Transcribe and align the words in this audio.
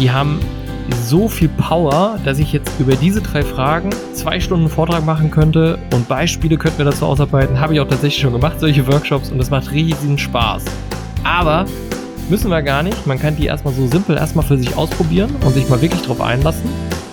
die 0.00 0.10
haben 0.10 0.40
so 1.04 1.28
viel 1.28 1.48
Power, 1.48 2.18
dass 2.24 2.38
ich 2.38 2.52
jetzt 2.52 2.72
über 2.80 2.96
diese 2.96 3.20
drei 3.20 3.42
Fragen 3.42 3.90
zwei 4.14 4.40
Stunden 4.40 4.68
Vortrag 4.68 5.04
machen 5.04 5.30
könnte 5.30 5.78
und 5.92 6.08
Beispiele 6.08 6.56
könnten 6.56 6.78
wir 6.78 6.86
dazu 6.86 7.04
ausarbeiten. 7.06 7.60
Habe 7.60 7.74
ich 7.74 7.80
auch 7.80 7.88
tatsächlich 7.88 8.22
schon 8.22 8.32
gemacht, 8.32 8.58
solche 8.58 8.86
Workshops 8.90 9.30
und 9.30 9.38
es 9.38 9.50
macht 9.50 9.70
riesen 9.70 10.18
Spaß. 10.18 10.64
Aber 11.22 11.66
müssen 12.30 12.50
wir 12.50 12.62
gar 12.62 12.82
nicht. 12.82 13.06
Man 13.06 13.18
kann 13.18 13.36
die 13.36 13.46
erstmal 13.46 13.74
so 13.74 13.86
simpel 13.86 14.16
erstmal 14.16 14.44
für 14.44 14.56
sich 14.56 14.74
ausprobieren 14.74 15.30
und 15.44 15.52
sich 15.52 15.68
mal 15.68 15.80
wirklich 15.80 16.02
drauf 16.02 16.20
einlassen. 16.20 16.68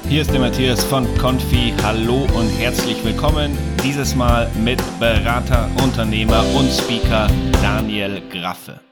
Hier 0.07 0.21
ist 0.21 0.31
der 0.31 0.39
Matthias 0.39 0.81
von 0.85 1.05
Confi. 1.17 1.73
Hallo 1.83 2.25
und 2.35 2.49
herzlich 2.57 3.03
willkommen. 3.03 3.57
Dieses 3.83 4.15
Mal 4.15 4.49
mit 4.63 4.81
Berater, 4.99 5.69
Unternehmer 5.83 6.43
und 6.55 6.71
Speaker 6.71 7.27
Daniel 7.61 8.21
Graffe. 8.31 8.86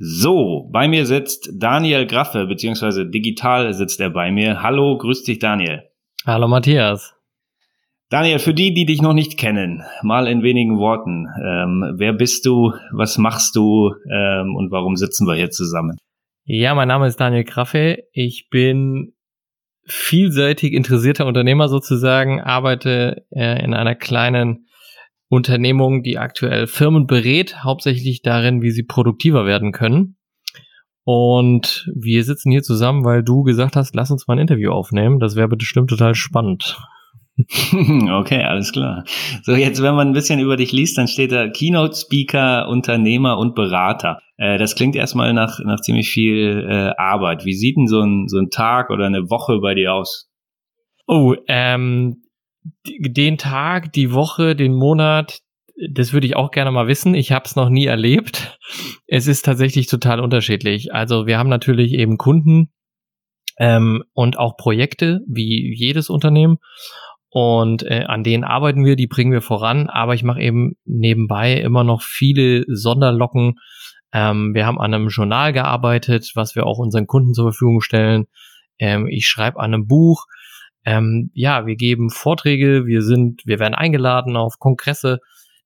So, 0.00 0.68
bei 0.70 0.86
mir 0.86 1.06
sitzt 1.06 1.50
Daniel 1.52 2.06
Graffe, 2.06 2.46
beziehungsweise 2.46 3.04
digital 3.04 3.74
sitzt 3.74 3.98
er 3.98 4.10
bei 4.10 4.30
mir. 4.30 4.62
Hallo, 4.62 4.96
grüß 4.96 5.24
dich 5.24 5.40
Daniel. 5.40 5.90
Hallo 6.24 6.46
Matthias. 6.46 7.16
Daniel, 8.08 8.38
für 8.38 8.54
die, 8.54 8.72
die 8.72 8.86
dich 8.86 9.02
noch 9.02 9.12
nicht 9.12 9.36
kennen, 9.38 9.82
mal 10.02 10.28
in 10.28 10.44
wenigen 10.44 10.78
Worten. 10.78 11.26
Ähm, 11.44 11.94
wer 11.96 12.12
bist 12.12 12.46
du, 12.46 12.74
was 12.92 13.18
machst 13.18 13.56
du 13.56 13.92
ähm, 14.08 14.54
und 14.54 14.70
warum 14.70 14.94
sitzen 14.94 15.26
wir 15.26 15.34
hier 15.34 15.50
zusammen? 15.50 15.98
Ja, 16.44 16.76
mein 16.76 16.86
Name 16.86 17.08
ist 17.08 17.16
Daniel 17.16 17.42
Graffe. 17.42 18.04
Ich 18.12 18.50
bin 18.50 19.14
vielseitig 19.84 20.74
interessierter 20.74 21.26
Unternehmer 21.26 21.68
sozusagen, 21.68 22.40
arbeite 22.40 23.26
äh, 23.30 23.64
in 23.64 23.74
einer 23.74 23.96
kleinen 23.96 24.68
Unternehmung, 25.28 26.02
die 26.02 26.18
aktuell 26.18 26.66
Firmen 26.66 27.06
berät, 27.06 27.62
hauptsächlich 27.62 28.22
darin, 28.22 28.62
wie 28.62 28.70
sie 28.70 28.82
produktiver 28.82 29.44
werden 29.46 29.72
können. 29.72 30.16
Und 31.04 31.90
wir 31.94 32.24
sitzen 32.24 32.50
hier 32.50 32.62
zusammen, 32.62 33.04
weil 33.04 33.22
du 33.22 33.42
gesagt 33.42 33.76
hast, 33.76 33.94
lass 33.94 34.10
uns 34.10 34.26
mal 34.26 34.34
ein 34.34 34.40
Interview 34.40 34.70
aufnehmen. 34.72 35.20
Das 35.20 35.36
wäre 35.36 35.48
bestimmt 35.48 35.90
total 35.90 36.14
spannend. 36.14 36.78
Okay, 38.10 38.42
alles 38.42 38.72
klar. 38.72 39.04
So, 39.42 39.52
jetzt, 39.52 39.80
wenn 39.80 39.94
man 39.94 40.08
ein 40.08 40.12
bisschen 40.12 40.40
über 40.40 40.56
dich 40.56 40.72
liest, 40.72 40.98
dann 40.98 41.06
steht 41.06 41.30
da 41.30 41.48
Keynote 41.48 41.94
Speaker, 41.94 42.68
Unternehmer 42.68 43.38
und 43.38 43.54
Berater. 43.54 44.18
Äh, 44.36 44.58
das 44.58 44.74
klingt 44.74 44.96
erstmal 44.96 45.32
nach, 45.32 45.60
nach 45.64 45.80
ziemlich 45.80 46.10
viel 46.10 46.66
äh, 46.68 46.90
Arbeit. 47.00 47.44
Wie 47.44 47.54
sieht 47.54 47.76
denn 47.76 47.86
so 47.86 48.00
ein, 48.00 48.26
so 48.26 48.38
ein 48.38 48.50
Tag 48.50 48.90
oder 48.90 49.06
eine 49.06 49.30
Woche 49.30 49.60
bei 49.60 49.74
dir 49.74 49.94
aus? 49.94 50.28
Oh, 51.06 51.34
ähm, 51.46 52.22
den 52.84 53.38
Tag, 53.38 53.92
die 53.92 54.12
Woche, 54.12 54.56
den 54.56 54.74
Monat, 54.74 55.40
das 55.90 56.12
würde 56.12 56.26
ich 56.26 56.36
auch 56.36 56.50
gerne 56.50 56.70
mal 56.70 56.88
wissen. 56.88 57.14
Ich 57.14 57.32
habe 57.32 57.44
es 57.44 57.56
noch 57.56 57.68
nie 57.68 57.86
erlebt. 57.86 58.58
Es 59.06 59.26
ist 59.26 59.44
tatsächlich 59.44 59.86
total 59.86 60.20
unterschiedlich. 60.20 60.92
Also 60.92 61.26
wir 61.26 61.38
haben 61.38 61.48
natürlich 61.48 61.92
eben 61.92 62.18
Kunden 62.18 62.72
ähm, 63.58 64.02
und 64.12 64.38
auch 64.38 64.56
Projekte, 64.56 65.20
wie 65.28 65.74
jedes 65.76 66.10
Unternehmen. 66.10 66.58
Und 67.30 67.82
äh, 67.84 68.04
an 68.06 68.24
denen 68.24 68.44
arbeiten 68.44 68.84
wir, 68.84 68.96
die 68.96 69.06
bringen 69.06 69.32
wir 69.32 69.42
voran. 69.42 69.88
Aber 69.88 70.14
ich 70.14 70.24
mache 70.24 70.40
eben 70.40 70.72
nebenbei 70.84 71.54
immer 71.54 71.84
noch 71.84 72.02
viele 72.02 72.64
Sonderlocken. 72.66 73.56
Ähm, 74.12 74.54
wir 74.54 74.66
haben 74.66 74.80
an 74.80 74.94
einem 74.94 75.08
Journal 75.08 75.52
gearbeitet, 75.52 76.32
was 76.34 76.56
wir 76.56 76.66
auch 76.66 76.78
unseren 76.78 77.06
Kunden 77.06 77.34
zur 77.34 77.52
Verfügung 77.52 77.82
stellen. 77.82 78.26
Ähm, 78.78 79.06
ich 79.06 79.26
schreibe 79.26 79.60
an 79.60 79.74
einem 79.74 79.86
Buch. 79.86 80.26
Ähm, 80.84 81.30
ja, 81.34 81.66
wir 81.66 81.76
geben 81.76 82.10
Vorträge, 82.10 82.86
wir 82.86 83.02
sind, 83.02 83.42
wir 83.44 83.58
werden 83.58 83.74
eingeladen 83.74 84.36
auf 84.36 84.58
Kongresse. 84.58 85.18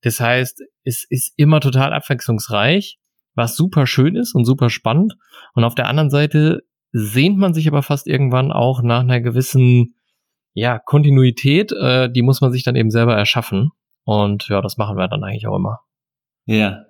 Das 0.02 0.20
heißt, 0.20 0.62
es 0.84 1.04
ist 1.08 1.32
immer 1.36 1.60
total 1.60 1.92
abwechslungsreich, 1.92 2.98
was 3.34 3.56
super 3.56 3.86
schön 3.86 4.16
ist 4.16 4.34
und 4.34 4.44
super 4.44 4.70
spannend. 4.70 5.14
Und 5.54 5.64
auf 5.64 5.74
der 5.74 5.88
anderen 5.88 6.10
Seite 6.10 6.62
sehnt 6.92 7.38
man 7.38 7.54
sich 7.54 7.68
aber 7.68 7.82
fast 7.82 8.06
irgendwann 8.06 8.52
auch 8.52 8.82
nach 8.82 9.00
einer 9.00 9.20
gewissen, 9.20 9.94
ja, 10.54 10.78
Kontinuität. 10.78 11.72
Äh, 11.72 12.10
die 12.10 12.22
muss 12.22 12.40
man 12.40 12.52
sich 12.52 12.64
dann 12.64 12.76
eben 12.76 12.90
selber 12.90 13.16
erschaffen. 13.16 13.70
Und 14.04 14.48
ja, 14.48 14.60
das 14.60 14.76
machen 14.76 14.96
wir 14.96 15.08
dann 15.08 15.24
eigentlich 15.24 15.46
auch 15.46 15.56
immer. 15.56 15.80
Ja. 16.44 16.86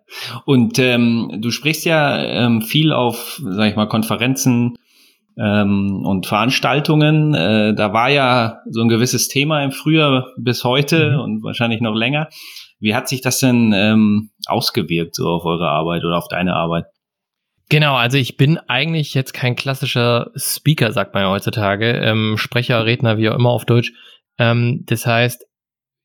Und 0.46 0.78
ähm, 0.78 1.38
du 1.40 1.50
sprichst 1.50 1.84
ja 1.84 2.18
ähm, 2.22 2.62
viel 2.62 2.92
auf, 2.92 3.40
sag 3.44 3.70
ich 3.70 3.76
mal, 3.76 3.86
Konferenzen, 3.86 4.76
ähm, 5.38 6.02
und 6.04 6.26
Veranstaltungen. 6.26 7.34
Äh, 7.34 7.74
da 7.74 7.92
war 7.92 8.10
ja 8.10 8.60
so 8.70 8.80
ein 8.80 8.88
gewisses 8.88 9.28
Thema 9.28 9.62
im 9.62 9.72
Frühjahr 9.72 10.28
bis 10.36 10.64
heute 10.64 11.12
mhm. 11.12 11.20
und 11.20 11.42
wahrscheinlich 11.42 11.80
noch 11.80 11.94
länger. 11.94 12.28
Wie 12.80 12.94
hat 12.94 13.08
sich 13.08 13.20
das 13.20 13.38
denn 13.38 13.72
ähm, 13.74 14.30
ausgewirkt 14.46 15.14
so 15.14 15.28
auf 15.28 15.44
eure 15.44 15.68
Arbeit 15.68 16.04
oder 16.04 16.18
auf 16.18 16.28
deine 16.28 16.54
Arbeit? 16.54 16.86
Genau, 17.68 17.94
also 17.94 18.18
ich 18.18 18.36
bin 18.36 18.58
eigentlich 18.58 19.14
jetzt 19.14 19.32
kein 19.32 19.56
klassischer 19.56 20.30
Speaker, 20.36 20.92
sagt 20.92 21.14
man 21.14 21.22
ja 21.22 21.30
heutzutage, 21.30 21.92
ähm, 21.92 22.36
Sprecher, 22.36 22.84
Redner, 22.84 23.16
wie 23.16 23.30
auch 23.30 23.36
immer 23.36 23.50
auf 23.50 23.64
Deutsch. 23.64 23.92
Ähm, 24.36 24.82
das 24.84 25.06
heißt, 25.06 25.46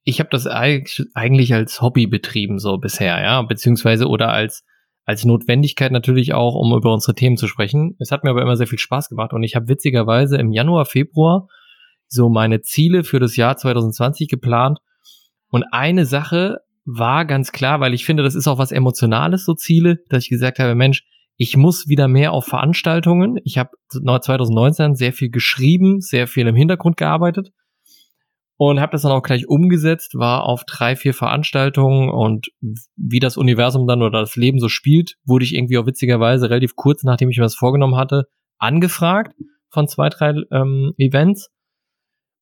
ich 0.03 0.19
habe 0.21 0.29
das 0.31 0.47
eigentlich 0.47 1.53
als 1.53 1.81
Hobby 1.81 2.07
betrieben 2.07 2.59
so 2.59 2.77
bisher, 2.77 3.21
ja, 3.21 3.41
beziehungsweise 3.41 4.07
oder 4.07 4.31
als 4.31 4.63
als 5.07 5.23
Notwendigkeit 5.23 5.91
natürlich 5.91 6.33
auch, 6.33 6.53
um 6.53 6.75
über 6.75 6.93
unsere 6.93 7.15
Themen 7.15 7.37
zu 7.37 7.47
sprechen. 7.47 7.95
Es 7.97 8.11
hat 8.11 8.25
mir 8.25 8.29
aber 8.29 8.41
immer 8.41 8.57
sehr 8.57 8.67
viel 8.67 8.77
Spaß 8.77 9.07
gemacht 9.07 9.31
und 9.33 9.41
ich 9.41 9.55
habe 9.55 9.69
witzigerweise 9.69 10.37
im 10.37 10.51
Januar, 10.51 10.85
Februar 10.85 11.47
so 12.09 12.29
meine 12.29 12.61
Ziele 12.61 13.03
für 13.03 13.19
das 13.19 13.37
Jahr 13.37 13.55
2020 13.55 14.27
geplant 14.27 14.79
und 15.49 15.63
eine 15.71 16.05
Sache 16.05 16.57
war 16.83 17.25
ganz 17.25 17.53
klar, 17.53 17.79
weil 17.79 17.93
ich 17.93 18.05
finde, 18.05 18.21
das 18.21 18.35
ist 18.35 18.47
auch 18.47 18.57
was 18.57 18.73
Emotionales, 18.73 19.45
so 19.45 19.53
Ziele, 19.53 19.99
dass 20.09 20.23
ich 20.23 20.29
gesagt 20.29 20.59
habe, 20.59 20.75
Mensch, 20.75 21.03
ich 21.37 21.55
muss 21.55 21.87
wieder 21.87 22.07
mehr 22.07 22.33
auf 22.33 22.45
Veranstaltungen. 22.45 23.39
Ich 23.43 23.57
habe 23.57 23.71
2019 23.89 24.95
sehr 24.95 25.13
viel 25.13 25.29
geschrieben, 25.29 26.01
sehr 26.01 26.27
viel 26.27 26.47
im 26.47 26.55
Hintergrund 26.55 26.97
gearbeitet 26.97 27.51
und 28.57 28.79
habe 28.79 28.91
das 28.91 29.03
dann 29.03 29.11
auch 29.11 29.21
gleich 29.21 29.47
umgesetzt, 29.47 30.15
war 30.15 30.43
auf 30.43 30.65
drei, 30.65 30.95
vier 30.95 31.13
Veranstaltungen 31.13 32.09
und 32.09 32.47
wie 32.95 33.19
das 33.19 33.37
Universum 33.37 33.87
dann 33.87 34.01
oder 34.01 34.19
das 34.19 34.35
Leben 34.35 34.59
so 34.59 34.67
spielt, 34.67 35.15
wurde 35.25 35.45
ich 35.45 35.53
irgendwie 35.53 35.77
auch 35.77 35.85
witzigerweise 35.85 36.49
relativ 36.49 36.75
kurz, 36.75 37.03
nachdem 37.03 37.29
ich 37.29 37.37
mir 37.37 37.43
das 37.43 37.55
vorgenommen 37.55 37.95
hatte, 37.95 38.25
angefragt 38.57 39.35
von 39.69 39.87
zwei, 39.87 40.09
drei 40.09 40.33
ähm, 40.51 40.93
Events. 40.97 41.49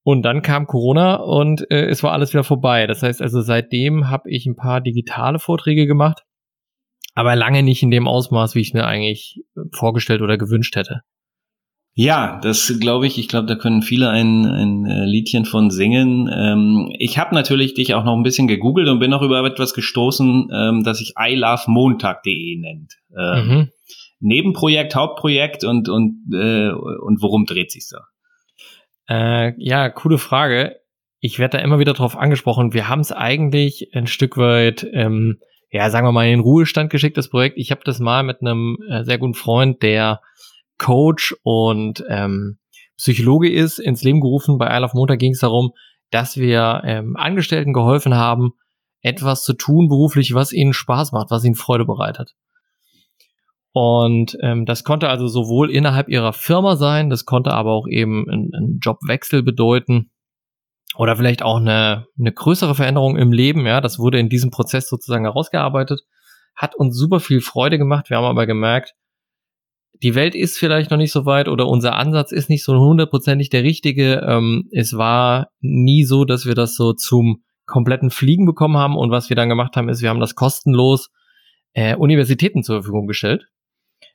Und 0.03 0.21
dann 0.21 0.41
kam 0.41 0.67
Corona 0.67 1.15
und 1.15 1.69
äh, 1.69 1.87
es 1.87 2.03
war 2.03 2.13
alles 2.13 2.31
wieder 2.31 2.43
vorbei. 2.43 2.87
Das 2.87 3.01
heißt 3.01 3.21
also, 3.21 3.41
seitdem 3.41 4.09
habe 4.09 4.29
ich 4.29 4.45
ein 4.45 4.55
paar 4.55 4.79
digitale 4.79 5.39
Vorträge 5.39 5.87
gemacht, 5.87 6.23
aber 7.13 7.35
lange 7.35 7.63
nicht 7.63 7.83
in 7.83 7.91
dem 7.91 8.07
Ausmaß, 8.07 8.55
wie 8.55 8.61
ich 8.61 8.73
mir 8.73 8.85
eigentlich 8.85 9.41
vorgestellt 9.73 10.21
oder 10.21 10.37
gewünscht 10.37 10.75
hätte. 10.75 11.01
Ja, 11.97 12.41
das 12.43 12.77
glaube 12.81 13.07
ich. 13.07 13.17
Ich 13.17 13.29
glaube, 13.29 13.47
da 13.47 13.55
können 13.55 13.81
viele 13.81 14.09
ein, 14.09 14.45
ein 14.45 14.85
äh, 14.85 15.05
Liedchen 15.05 15.45
von 15.45 15.71
singen. 15.71 16.29
Ähm, 16.29 16.93
ich 16.99 17.17
habe 17.17 17.33
natürlich 17.33 17.73
dich 17.73 17.93
auch 17.93 18.03
noch 18.03 18.17
ein 18.17 18.23
bisschen 18.23 18.49
gegoogelt 18.49 18.89
und 18.89 18.99
bin 18.99 19.11
noch 19.11 19.21
über 19.21 19.41
etwas 19.45 19.73
gestoßen, 19.73 20.49
ähm, 20.53 20.83
das 20.83 20.97
sich 20.97 21.13
ilovemontag.de 21.17 22.57
nennt. 22.57 22.95
Ähm, 23.17 23.47
mhm. 23.47 23.69
Nebenprojekt, 24.19 24.93
Hauptprojekt 24.93 25.63
und 25.63 25.87
und 25.87 26.21
äh, 26.33 26.71
und 26.71 27.21
worum 27.21 27.45
dreht 27.45 27.71
sich 27.71 27.87
da? 27.89 28.01
Äh, 29.07 29.53
ja, 29.57 29.89
coole 29.89 30.17
Frage. 30.17 30.75
Ich 31.21 31.39
werde 31.39 31.57
da 31.57 31.63
immer 31.63 31.79
wieder 31.79 31.93
drauf 31.93 32.17
angesprochen. 32.17 32.73
Wir 32.73 32.89
haben 32.89 32.99
es 32.99 33.13
eigentlich 33.13 33.91
ein 33.93 34.07
Stück 34.07 34.35
weit, 34.35 34.85
ähm, 34.91 35.39
ja, 35.71 35.89
sagen 35.89 36.05
wir 36.05 36.11
mal, 36.11 36.25
in 36.25 36.31
den 36.31 36.39
Ruhestand 36.41 36.89
geschickt, 36.89 37.15
das 37.15 37.29
Projekt. 37.29 37.57
Ich 37.57 37.71
habe 37.71 37.81
das 37.85 37.99
mal 37.99 38.23
mit 38.23 38.41
einem 38.41 38.77
äh, 38.89 39.05
sehr 39.05 39.17
guten 39.17 39.33
Freund, 39.33 39.81
der 39.81 40.19
Coach 40.77 41.35
und 41.43 42.03
ähm, 42.09 42.57
Psychologe 42.97 43.51
ist, 43.51 43.79
ins 43.79 44.03
Leben 44.03 44.21
gerufen. 44.21 44.57
Bei 44.57 44.75
Isle 44.75 44.85
of 44.85 44.93
Montag 44.93 45.19
ging 45.19 45.33
es 45.33 45.39
darum, 45.39 45.71
dass 46.11 46.37
wir 46.37 46.81
ähm, 46.85 47.15
Angestellten 47.17 47.73
geholfen 47.73 48.15
haben, 48.15 48.53
etwas 49.01 49.43
zu 49.43 49.53
tun 49.53 49.87
beruflich, 49.87 50.33
was 50.33 50.53
ihnen 50.53 50.73
Spaß 50.73 51.11
macht, 51.11 51.31
was 51.31 51.43
ihnen 51.43 51.55
Freude 51.55 51.85
bereitet. 51.85 52.35
Und 53.71 54.37
ähm, 54.41 54.65
das 54.65 54.85
konnte 54.85 55.09
also 55.09 55.27
sowohl 55.27 55.69
innerhalb 55.69 56.07
ihrer 56.07 56.31
Firma 56.31 56.77
sein, 56.77 57.09
das 57.09 57.25
konnte 57.25 57.51
aber 57.51 57.73
auch 57.73 57.87
eben 57.87 58.25
einen 58.29 58.79
Jobwechsel 58.81 59.43
bedeuten 59.43 60.11
oder 60.95 61.17
vielleicht 61.17 61.43
auch 61.43 61.57
eine, 61.57 62.07
eine 62.17 62.31
größere 62.31 62.73
Veränderung 62.73 63.17
im 63.17 63.33
Leben. 63.33 63.65
Ja, 63.65 63.81
das 63.81 63.99
wurde 63.99 64.17
in 64.17 64.29
diesem 64.29 64.49
Prozess 64.49 64.87
sozusagen 64.87 65.25
herausgearbeitet, 65.25 66.03
hat 66.55 66.73
uns 66.75 66.97
super 66.97 67.19
viel 67.19 67.41
Freude 67.41 67.77
gemacht. 67.77 68.09
Wir 68.09 68.15
haben 68.15 68.23
aber 68.23 68.45
gemerkt, 68.45 68.95
die 70.03 70.15
Welt 70.15 70.35
ist 70.35 70.57
vielleicht 70.57 70.91
noch 70.91 70.97
nicht 70.97 71.11
so 71.11 71.25
weit 71.25 71.47
oder 71.47 71.67
unser 71.67 71.95
Ansatz 71.95 72.31
ist 72.31 72.49
nicht 72.49 72.63
so 72.63 72.77
hundertprozentig 72.77 73.49
der 73.49 73.63
richtige. 73.63 74.25
Ähm, 74.27 74.67
es 74.71 74.93
war 74.97 75.49
nie 75.61 76.03
so, 76.03 76.25
dass 76.25 76.45
wir 76.45 76.55
das 76.55 76.75
so 76.75 76.93
zum 76.93 77.43
kompletten 77.65 78.11
Fliegen 78.11 78.45
bekommen 78.45 78.77
haben 78.77 78.95
und 78.95 79.11
was 79.11 79.29
wir 79.29 79.35
dann 79.35 79.49
gemacht 79.49 79.75
haben, 79.75 79.89
ist, 79.89 80.01
wir 80.01 80.09
haben 80.09 80.19
das 80.19 80.35
kostenlos 80.35 81.09
äh, 81.73 81.95
Universitäten 81.95 82.63
zur 82.63 82.77
Verfügung 82.77 83.07
gestellt, 83.07 83.47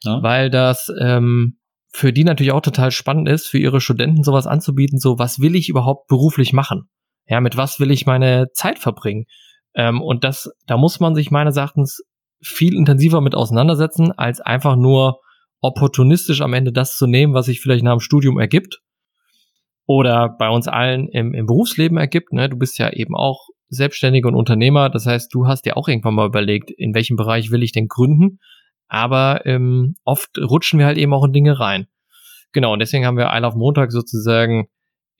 ja. 0.02 0.22
weil 0.22 0.50
das 0.50 0.90
ähm, 1.00 1.58
für 1.92 2.12
die 2.12 2.24
natürlich 2.24 2.52
auch 2.52 2.60
total 2.60 2.92
spannend 2.92 3.28
ist, 3.28 3.46
für 3.46 3.58
ihre 3.58 3.80
Studenten 3.80 4.22
sowas 4.22 4.46
anzubieten, 4.46 4.98
so 4.98 5.18
was 5.18 5.40
will 5.40 5.56
ich 5.56 5.68
überhaupt 5.68 6.06
beruflich 6.06 6.52
machen? 6.52 6.88
Ja, 7.26 7.40
mit 7.40 7.56
was 7.56 7.80
will 7.80 7.90
ich 7.90 8.06
meine 8.06 8.48
Zeit 8.52 8.78
verbringen? 8.78 9.24
Ähm, 9.74 10.00
und 10.00 10.24
das, 10.24 10.50
da 10.66 10.76
muss 10.76 11.00
man 11.00 11.14
sich 11.14 11.30
meines 11.30 11.56
Erachtens 11.56 12.02
viel 12.42 12.74
intensiver 12.74 13.20
mit 13.20 13.34
auseinandersetzen, 13.34 14.12
als 14.12 14.40
einfach 14.40 14.76
nur 14.76 15.20
opportunistisch 15.60 16.40
am 16.40 16.54
Ende 16.54 16.72
das 16.72 16.96
zu 16.96 17.06
nehmen, 17.06 17.34
was 17.34 17.46
sich 17.46 17.60
vielleicht 17.60 17.84
nach 17.84 17.94
dem 17.94 18.00
Studium 18.00 18.38
ergibt 18.38 18.80
oder 19.86 20.28
bei 20.28 20.48
uns 20.48 20.68
allen 20.68 21.08
im, 21.08 21.34
im 21.34 21.46
Berufsleben 21.46 21.98
ergibt. 21.98 22.32
Ne? 22.32 22.48
Du 22.48 22.56
bist 22.56 22.78
ja 22.78 22.90
eben 22.90 23.16
auch 23.16 23.48
Selbstständiger 23.68 24.28
und 24.28 24.36
Unternehmer. 24.36 24.88
Das 24.88 25.06
heißt, 25.06 25.32
du 25.34 25.46
hast 25.46 25.62
dir 25.66 25.76
auch 25.76 25.88
irgendwann 25.88 26.14
mal 26.14 26.26
überlegt, 26.26 26.70
in 26.70 26.94
welchem 26.94 27.16
Bereich 27.16 27.50
will 27.50 27.62
ich 27.62 27.72
denn 27.72 27.88
gründen. 27.88 28.38
Aber 28.88 29.46
ähm, 29.46 29.94
oft 30.04 30.30
rutschen 30.38 30.78
wir 30.78 30.86
halt 30.86 30.98
eben 30.98 31.12
auch 31.12 31.24
in 31.24 31.32
Dinge 31.32 31.58
rein. 31.58 31.86
Genau, 32.52 32.72
und 32.72 32.80
deswegen 32.80 33.06
haben 33.06 33.16
wir 33.16 33.30
Isle 33.32 33.46
of 33.46 33.54
Montag 33.54 33.92
sozusagen 33.92 34.68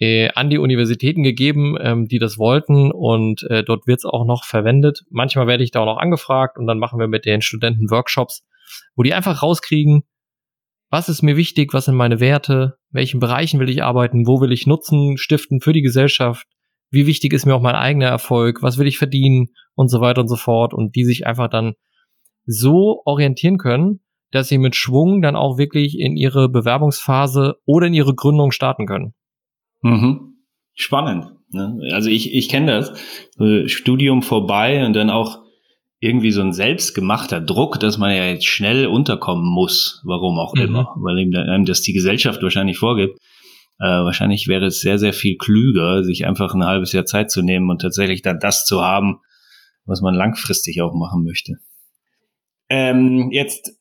äh, 0.01 0.31
an 0.35 0.51
die 0.51 0.59
Universitäten 0.59 1.23
gegeben, 1.23 1.77
ähm, 1.81 2.07
die 2.07 2.19
das 2.19 2.39
wollten 2.39 2.91
und 2.91 3.43
äh, 3.51 3.63
dort 3.63 3.87
wird 3.87 3.99
es 3.99 4.05
auch 4.05 4.25
noch 4.25 4.45
verwendet. 4.45 5.03
Manchmal 5.11 5.47
werde 5.47 5.63
ich 5.63 5.71
da 5.71 5.81
auch 5.81 5.87
noch 5.87 5.99
angefragt 5.99 6.59
und 6.59 6.67
dann 6.67 6.79
machen 6.79 6.99
wir 6.99 7.07
mit 7.07 7.27
den 7.27 7.43
Studenten 7.43 7.91
Workshops, 7.91 8.45
wo 8.97 9.03
die 9.03 9.15
einfach 9.15 9.43
rauskriegen, 9.43 10.03
was 10.91 11.09
ist 11.09 11.23
mir 11.23 11.37
wichtig, 11.37 11.73
was 11.73 11.85
sind 11.85 11.95
meine 11.95 12.21
Werte, 12.21 12.77
welchen 12.91 13.21
Bereichen 13.21 13.61
will 13.61 13.71
ich 13.71 13.83
arbeiten, 13.83 14.27
wo 14.27 14.41
will 14.41 14.53
ich 14.53 14.67
Nutzen 14.67 15.17
stiften 15.17 15.61
für 15.61 15.73
die 15.73 15.83
Gesellschaft, 15.83 16.47
wie 16.91 17.07
wichtig 17.07 17.33
ist 17.33 17.47
mir 17.47 17.55
auch 17.55 17.63
mein 17.63 17.77
eigener 17.77 18.09
Erfolg, 18.09 18.63
was 18.63 18.77
will 18.77 18.89
ich 18.89 18.99
verdienen 18.99 19.49
und 19.75 19.89
so 19.89 20.01
weiter 20.01 20.21
und 20.21 20.29
so 20.29 20.37
fort 20.37 20.75
und 20.75 20.97
die 20.97 21.05
sich 21.05 21.27
einfach 21.27 21.49
dann 21.49 21.75
so 22.45 23.03
orientieren 23.05 23.59
können, 23.59 24.01
dass 24.33 24.49
sie 24.49 24.59
mit 24.59 24.75
Schwung 24.75 25.23
dann 25.23 25.37
auch 25.37 25.59
wirklich 25.59 25.99
in 25.99 26.17
ihre 26.17 26.49
Bewerbungsphase 26.49 27.57
oder 27.65 27.87
in 27.87 27.95
ihre 27.95 28.15
Gründung 28.15 28.51
starten 28.51 28.87
können. 28.87 29.15
Mhm. 29.83 30.35
Spannend. 30.75 31.27
Ne? 31.51 31.79
Also 31.93 32.11
ich, 32.11 32.35
ich 32.35 32.49
kenne 32.49 32.73
das. 32.73 33.71
Studium 33.71 34.23
vorbei 34.23 34.85
und 34.85 34.95
dann 34.95 35.11
auch 35.11 35.39
irgendwie 36.01 36.31
so 36.31 36.41
ein 36.41 36.53
selbstgemachter 36.53 37.41
Druck, 37.41 37.79
dass 37.79 37.99
man 37.99 38.17
ja 38.17 38.25
jetzt 38.25 38.47
schnell 38.47 38.87
unterkommen 38.87 39.47
muss, 39.47 40.01
warum 40.05 40.39
auch 40.39 40.55
mhm. 40.55 40.63
immer, 40.63 40.95
weil 40.97 41.19
ihm 41.19 41.65
das 41.65 41.83
die 41.83 41.93
Gesellschaft 41.93 42.43
wahrscheinlich 42.43 42.79
vorgibt. 42.79 43.19
Äh, 43.79 43.85
wahrscheinlich 43.85 44.49
wäre 44.49 44.67
es 44.67 44.81
sehr, 44.81 44.99
sehr 44.99 45.13
viel 45.13 45.37
klüger, 45.37 46.03
sich 46.03 46.27
einfach 46.27 46.55
ein 46.55 46.65
halbes 46.65 46.93
Jahr 46.93 47.05
Zeit 47.05 47.31
zu 47.31 47.43
nehmen 47.43 47.71
und 47.71 47.81
tatsächlich 47.81 48.23
dann 48.23 48.39
das 48.41 48.65
zu 48.65 48.83
haben, 48.83 49.21
was 49.85 50.01
man 50.01 50.15
langfristig 50.15 50.81
auch 50.83 50.95
machen 50.95 51.23
möchte. 51.23 51.59
Ähm, 52.71 53.31
jetzt 53.31 53.79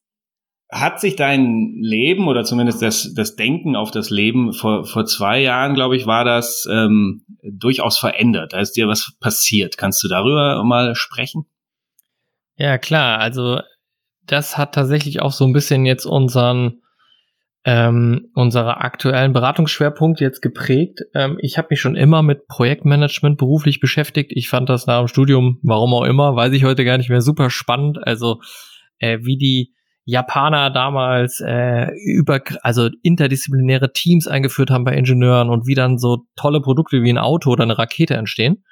hat 0.71 0.99
sich 0.99 1.15
dein 1.15 1.77
Leben 1.81 2.27
oder 2.27 2.43
zumindest 2.43 2.81
das, 2.81 3.13
das 3.13 3.35
Denken 3.35 3.75
auf 3.75 3.91
das 3.91 4.09
Leben 4.09 4.53
vor, 4.53 4.85
vor 4.85 5.05
zwei 5.05 5.41
Jahren, 5.41 5.73
glaube 5.73 5.95
ich, 5.95 6.05
war 6.05 6.25
das 6.25 6.67
ähm, 6.71 7.23
durchaus 7.43 7.97
verändert. 7.97 8.53
Da 8.53 8.59
ist 8.59 8.73
dir 8.73 8.87
was 8.87 9.13
passiert. 9.19 9.77
Kannst 9.77 10.03
du 10.03 10.07
darüber 10.07 10.63
mal 10.63 10.95
sprechen? 10.95 11.45
Ja, 12.59 12.77
klar. 12.77 13.19
Also 13.19 13.61
das 14.27 14.57
hat 14.57 14.75
tatsächlich 14.75 15.21
auch 15.21 15.31
so 15.31 15.45
ein 15.45 15.53
bisschen 15.53 15.85
jetzt 15.85 16.05
unseren 16.05 16.81
ähm, 17.65 18.29
unsere 18.35 18.77
aktuellen 18.77 19.33
Beratungsschwerpunkt 19.33 20.21
jetzt 20.21 20.41
geprägt. 20.41 21.01
Ähm, 21.13 21.37
ich 21.41 21.57
habe 21.57 21.67
mich 21.71 21.81
schon 21.81 21.95
immer 21.95 22.21
mit 22.21 22.47
Projektmanagement 22.47 23.37
beruflich 23.37 23.79
beschäftigt. 23.79 24.31
Ich 24.33 24.49
fand 24.49 24.69
das 24.69 24.87
nach 24.87 24.99
dem 24.99 25.07
Studium, 25.07 25.59
warum 25.63 25.93
auch 25.93 26.05
immer, 26.05 26.35
weiß 26.35 26.53
ich 26.53 26.63
heute 26.63 26.85
gar 26.85 26.97
nicht 26.97 27.09
mehr, 27.09 27.21
super 27.21 27.49
spannend. 27.49 27.97
Also 28.01 28.39
äh, 28.99 29.19
wie 29.21 29.37
die 29.37 29.73
Japaner 30.05 30.69
damals 30.69 31.41
äh, 31.45 31.87
über 32.05 32.41
also 32.61 32.89
interdisziplinäre 33.03 33.91
Teams 33.91 34.27
eingeführt 34.27 34.71
haben 34.71 34.85
bei 34.85 34.95
Ingenieuren 34.95 35.49
und 35.49 35.67
wie 35.67 35.75
dann 35.75 35.97
so 35.97 36.25
tolle 36.35 36.61
Produkte 36.61 37.03
wie 37.03 37.09
ein 37.09 37.17
Auto 37.17 37.51
oder 37.51 37.63
eine 37.63 37.77
Rakete 37.77 38.15
entstehen. 38.15 38.63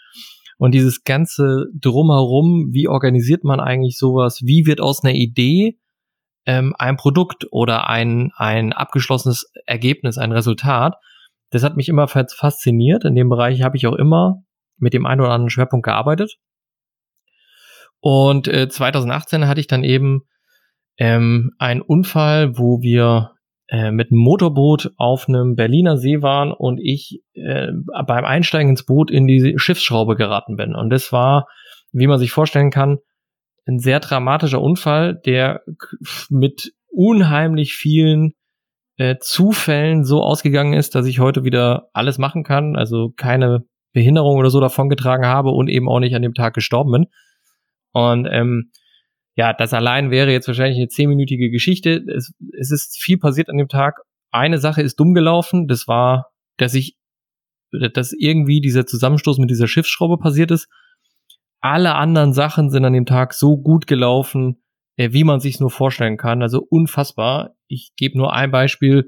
Und 0.58 0.74
dieses 0.74 1.04
ganze 1.04 1.66
drumherum, 1.74 2.70
wie 2.72 2.88
organisiert 2.88 3.44
man 3.44 3.60
eigentlich 3.60 3.98
sowas? 3.98 4.42
Wie 4.44 4.66
wird 4.66 4.82
aus 4.82 5.04
einer 5.04 5.14
Idee 5.14 5.78
ähm, 6.46 6.74
ein 6.78 6.98
Produkt 6.98 7.46
oder 7.52 7.88
ein, 7.90 8.32
ein 8.36 8.74
abgeschlossenes 8.74 9.52
Ergebnis, 9.66 10.18
ein 10.18 10.32
Resultat? 10.32 10.96
Das 11.52 11.64
hat 11.64 11.78
mich 11.78 11.90
immer 11.90 12.08
fasziniert. 12.08 13.06
In 13.06 13.16
dem 13.16 13.30
Bereich 13.30 13.62
habe 13.62 13.78
ich 13.78 13.88
auch 13.88 13.96
immer 13.96 14.44
mit 14.78 14.94
dem 14.94 15.06
einen 15.06 15.22
oder 15.22 15.32
anderen 15.32 15.50
Schwerpunkt 15.50 15.86
gearbeitet. 15.86 16.38
Und 18.00 18.48
äh, 18.48 18.68
2018 18.68 19.48
hatte 19.48 19.60
ich 19.60 19.68
dann 19.68 19.84
eben 19.84 20.22
ähm, 20.98 21.52
einen 21.60 21.82
Unfall, 21.82 22.58
wo 22.58 22.82
wir 22.82 23.37
äh, 23.70 23.92
mit 23.92 24.12
einem 24.12 24.22
Motorboot 24.22 24.92
auf 24.98 25.28
einem 25.28 25.56
Berliner 25.56 25.98
See 25.98 26.22
waren 26.22 26.52
und 26.52 26.80
ich 26.80 27.22
äh, 27.34 27.68
beim 28.06 28.26
Einsteigen 28.26 28.70
ins 28.70 28.86
Boot 28.86 29.12
in 29.12 29.28
die 29.28 29.56
Schiffsschraube 29.58 30.16
geraten 30.16 30.56
bin. 30.56 30.76
Und 30.76 30.90
das 30.90 31.12
war, 31.12 31.48
wie 31.92 32.08
man 32.08 32.20
sich 32.20 32.32
vorstellen 32.32 32.72
kann, 32.72 33.00
ein 33.66 33.80
sehr 33.80 34.00
dramatischer 34.00 34.62
Unfall, 34.62 35.20
der 35.26 35.62
mit 36.30 36.72
unheimlich 36.88 37.74
vielen 37.74 38.34
äh, 38.98 39.18
Zufällen 39.20 40.06
so 40.06 40.24
ausgegangen 40.24 40.74
ist, 40.74 40.96
dass 40.96 41.06
ich 41.06 41.20
heute 41.20 41.44
wieder 41.44 41.90
alles 41.94 42.18
machen 42.18 42.44
kann, 42.44 42.76
also 42.76 43.12
keine 43.16 43.66
Behinderung 43.94 44.38
oder 44.38 44.50
so 44.50 44.60
davongetragen 44.60 45.26
habe 45.26 45.50
und 45.50 45.68
eben 45.70 45.90
auch 45.90 46.00
nicht 46.00 46.16
an 46.16 46.22
dem 46.22 46.34
Tag 46.34 46.54
gestorben 46.54 46.92
bin. 46.92 47.06
Und 47.92 48.28
ähm, 48.32 48.72
ja, 49.38 49.54
das 49.54 49.72
allein 49.74 50.10
wäre 50.10 50.32
jetzt 50.32 50.48
wahrscheinlich 50.48 50.80
eine 50.80 50.88
zehnminütige 50.88 51.52
Geschichte. 51.52 52.04
Es, 52.08 52.34
es 52.60 52.72
ist 52.72 52.98
viel 53.00 53.20
passiert 53.20 53.50
an 53.50 53.58
dem 53.58 53.68
Tag. 53.68 54.02
Eine 54.32 54.58
Sache 54.58 54.82
ist 54.82 55.00
dumm 55.00 55.14
gelaufen. 55.14 55.68
Das 55.68 55.88
war, 55.88 56.32
dass 56.58 56.74
ich, 56.74 56.98
dass 57.72 58.14
irgendwie 58.14 58.62
dieser 58.62 58.88
Zusammenstoß 58.88 59.38
mit 59.38 59.52
dieser 59.52 59.68
Schiffsschraube 59.68 60.18
passiert 60.18 60.50
ist. 60.50 60.68
Alle 61.62 61.94
anderen 61.94 62.34
Sachen 62.34 62.72
sind 62.72 62.84
an 62.84 62.94
dem 62.94 63.06
Tag 63.06 63.34
so 63.34 63.58
gut 63.58 63.86
gelaufen, 63.86 64.64
äh, 64.96 65.14
wie 65.14 65.24
man 65.24 65.40
sich 65.40 65.60
nur 65.60 65.70
vorstellen 65.70 66.18
kann. 66.18 66.42
Also 66.42 66.66
unfassbar. 66.68 67.52
Ich 67.68 67.92
gebe 67.96 68.18
nur 68.18 68.34
ein 68.34 68.50
Beispiel. 68.50 69.08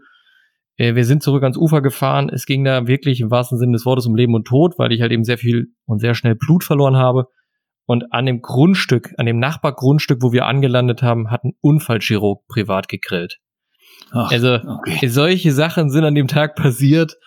Äh, 0.77 0.93
wir 0.93 1.05
sind 1.05 1.23
zurück 1.23 1.41
ans 1.41 1.57
Ufer 1.57 1.81
gefahren. 1.81 2.29
Es 2.29 2.45
ging 2.45 2.63
da 2.63 2.85
wirklich 2.85 3.19
im 3.21 3.31
wahrsten 3.31 3.57
Sinne 3.57 3.73
des 3.73 3.85
Wortes 3.85 4.05
um 4.05 4.15
Leben 4.15 4.35
und 4.35 4.45
Tod, 4.45 4.77
weil 4.77 4.91
ich 4.91 5.01
halt 5.01 5.11
eben 5.11 5.23
sehr 5.23 5.39
viel 5.39 5.73
und 5.85 5.99
sehr 5.99 6.13
schnell 6.13 6.35
Blut 6.35 6.63
verloren 6.63 6.97
habe. 6.97 7.25
Und 7.89 8.13
an 8.13 8.27
dem 8.27 8.43
Grundstück, 8.43 9.15
an 9.17 9.25
dem 9.25 9.39
Nachbargrundstück, 9.39 10.21
wo 10.21 10.31
wir 10.31 10.45
angelandet 10.45 11.01
haben, 11.01 11.31
hat 11.31 11.43
ein 11.43 11.53
Unfallchirurg 11.59 12.47
privat 12.47 12.87
gegrillt. 12.87 13.39
Ach, 14.11 14.29
also 14.29 14.59
okay. 14.59 15.07
solche 15.07 15.51
Sachen 15.51 15.89
sind 15.89 16.03
an 16.03 16.13
dem 16.13 16.27
Tag 16.27 16.55
passiert. 16.55 17.17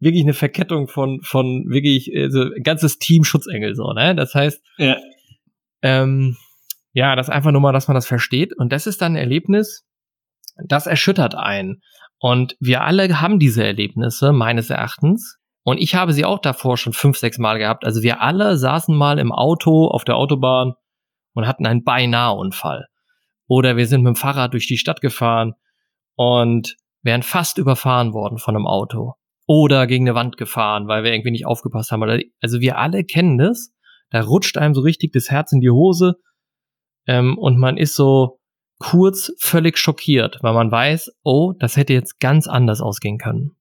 Wirklich 0.00 0.22
eine 0.22 0.34
Verkettung 0.34 0.88
von 0.88 1.22
von 1.22 1.70
wirklich 1.70 2.12
also 2.14 2.42
ein 2.42 2.62
ganzes 2.62 2.98
Team 2.98 3.24
Schutzengel 3.24 3.74
so. 3.74 3.94
Ne? 3.94 4.14
Das 4.14 4.34
heißt, 4.34 4.62
ja. 4.76 4.98
Ähm, 5.80 6.36
ja, 6.92 7.16
das 7.16 7.30
einfach 7.30 7.52
nur 7.52 7.62
mal, 7.62 7.72
dass 7.72 7.88
man 7.88 7.94
das 7.94 8.06
versteht. 8.06 8.52
Und 8.54 8.72
das 8.74 8.86
ist 8.86 9.00
dann 9.00 9.12
ein 9.12 9.16
Erlebnis, 9.16 9.86
das 10.68 10.86
erschüttert 10.86 11.34
einen. 11.34 11.80
Und 12.18 12.58
wir 12.60 12.82
alle 12.82 13.22
haben 13.22 13.38
diese 13.38 13.64
Erlebnisse 13.64 14.34
meines 14.34 14.68
Erachtens. 14.68 15.38
Und 15.64 15.78
ich 15.78 15.94
habe 15.94 16.12
sie 16.12 16.24
auch 16.24 16.38
davor 16.38 16.76
schon 16.76 16.92
fünf, 16.92 17.16
sechs 17.16 17.38
Mal 17.38 17.58
gehabt. 17.58 17.84
Also 17.84 18.02
wir 18.02 18.20
alle 18.20 18.56
saßen 18.56 18.94
mal 18.94 19.18
im 19.18 19.32
Auto 19.32 19.88
auf 19.88 20.04
der 20.04 20.16
Autobahn 20.16 20.74
und 21.32 21.46
hatten 21.46 21.66
einen 21.66 21.84
Beinahe-Unfall. 21.84 22.86
Oder 23.48 23.76
wir 23.76 23.86
sind 23.86 24.02
mit 24.02 24.14
dem 24.14 24.16
Fahrrad 24.16 24.52
durch 24.52 24.66
die 24.66 24.76
Stadt 24.76 25.00
gefahren 25.00 25.54
und 26.16 26.76
wären 27.02 27.22
fast 27.22 27.58
überfahren 27.58 28.12
worden 28.12 28.38
von 28.38 28.54
einem 28.54 28.66
Auto. 28.66 29.14
Oder 29.46 29.86
gegen 29.86 30.08
eine 30.08 30.14
Wand 30.14 30.36
gefahren, 30.36 30.86
weil 30.86 31.02
wir 31.02 31.12
irgendwie 31.12 31.30
nicht 31.30 31.46
aufgepasst 31.46 31.90
haben. 31.90 32.22
Also 32.40 32.60
wir 32.60 32.78
alle 32.78 33.04
kennen 33.04 33.38
das. 33.38 33.72
Da 34.10 34.20
rutscht 34.20 34.58
einem 34.58 34.74
so 34.74 34.82
richtig 34.82 35.12
das 35.12 35.30
Herz 35.30 35.52
in 35.52 35.60
die 35.60 35.70
Hose. 35.70 36.16
Ähm, 37.06 37.38
und 37.38 37.58
man 37.58 37.76
ist 37.76 37.96
so 37.96 38.38
kurz 38.78 39.32
völlig 39.38 39.78
schockiert, 39.78 40.38
weil 40.42 40.54
man 40.54 40.70
weiß, 40.70 41.10
oh, 41.22 41.52
das 41.58 41.76
hätte 41.76 41.92
jetzt 41.92 42.20
ganz 42.20 42.48
anders 42.48 42.80
ausgehen 42.80 43.18
können. 43.18 43.56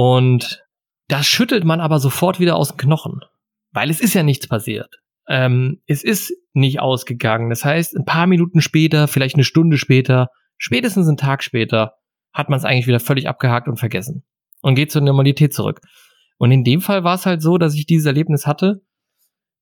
Und 0.00 0.64
das 1.08 1.26
schüttelt 1.26 1.64
man 1.64 1.78
aber 1.78 1.98
sofort 1.98 2.40
wieder 2.40 2.56
aus 2.56 2.68
den 2.70 2.78
Knochen, 2.78 3.20
weil 3.70 3.90
es 3.90 4.00
ist 4.00 4.14
ja 4.14 4.22
nichts 4.22 4.48
passiert. 4.48 4.88
Ähm, 5.28 5.82
es 5.86 6.02
ist 6.02 6.32
nicht 6.54 6.80
ausgegangen. 6.80 7.50
Das 7.50 7.66
heißt, 7.66 7.94
ein 7.98 8.06
paar 8.06 8.26
Minuten 8.26 8.62
später, 8.62 9.08
vielleicht 9.08 9.34
eine 9.34 9.44
Stunde 9.44 9.76
später, 9.76 10.28
spätestens 10.56 11.06
einen 11.06 11.18
Tag 11.18 11.42
später, 11.42 11.96
hat 12.32 12.48
man 12.48 12.58
es 12.58 12.64
eigentlich 12.64 12.86
wieder 12.86 12.98
völlig 12.98 13.28
abgehakt 13.28 13.68
und 13.68 13.76
vergessen 13.76 14.24
und 14.62 14.74
geht 14.74 14.90
zur 14.90 15.02
Normalität 15.02 15.52
zurück. 15.52 15.82
Und 16.38 16.50
in 16.50 16.64
dem 16.64 16.80
Fall 16.80 17.04
war 17.04 17.16
es 17.16 17.26
halt 17.26 17.42
so, 17.42 17.58
dass 17.58 17.74
ich 17.74 17.84
dieses 17.84 18.06
Erlebnis 18.06 18.46
hatte, 18.46 18.80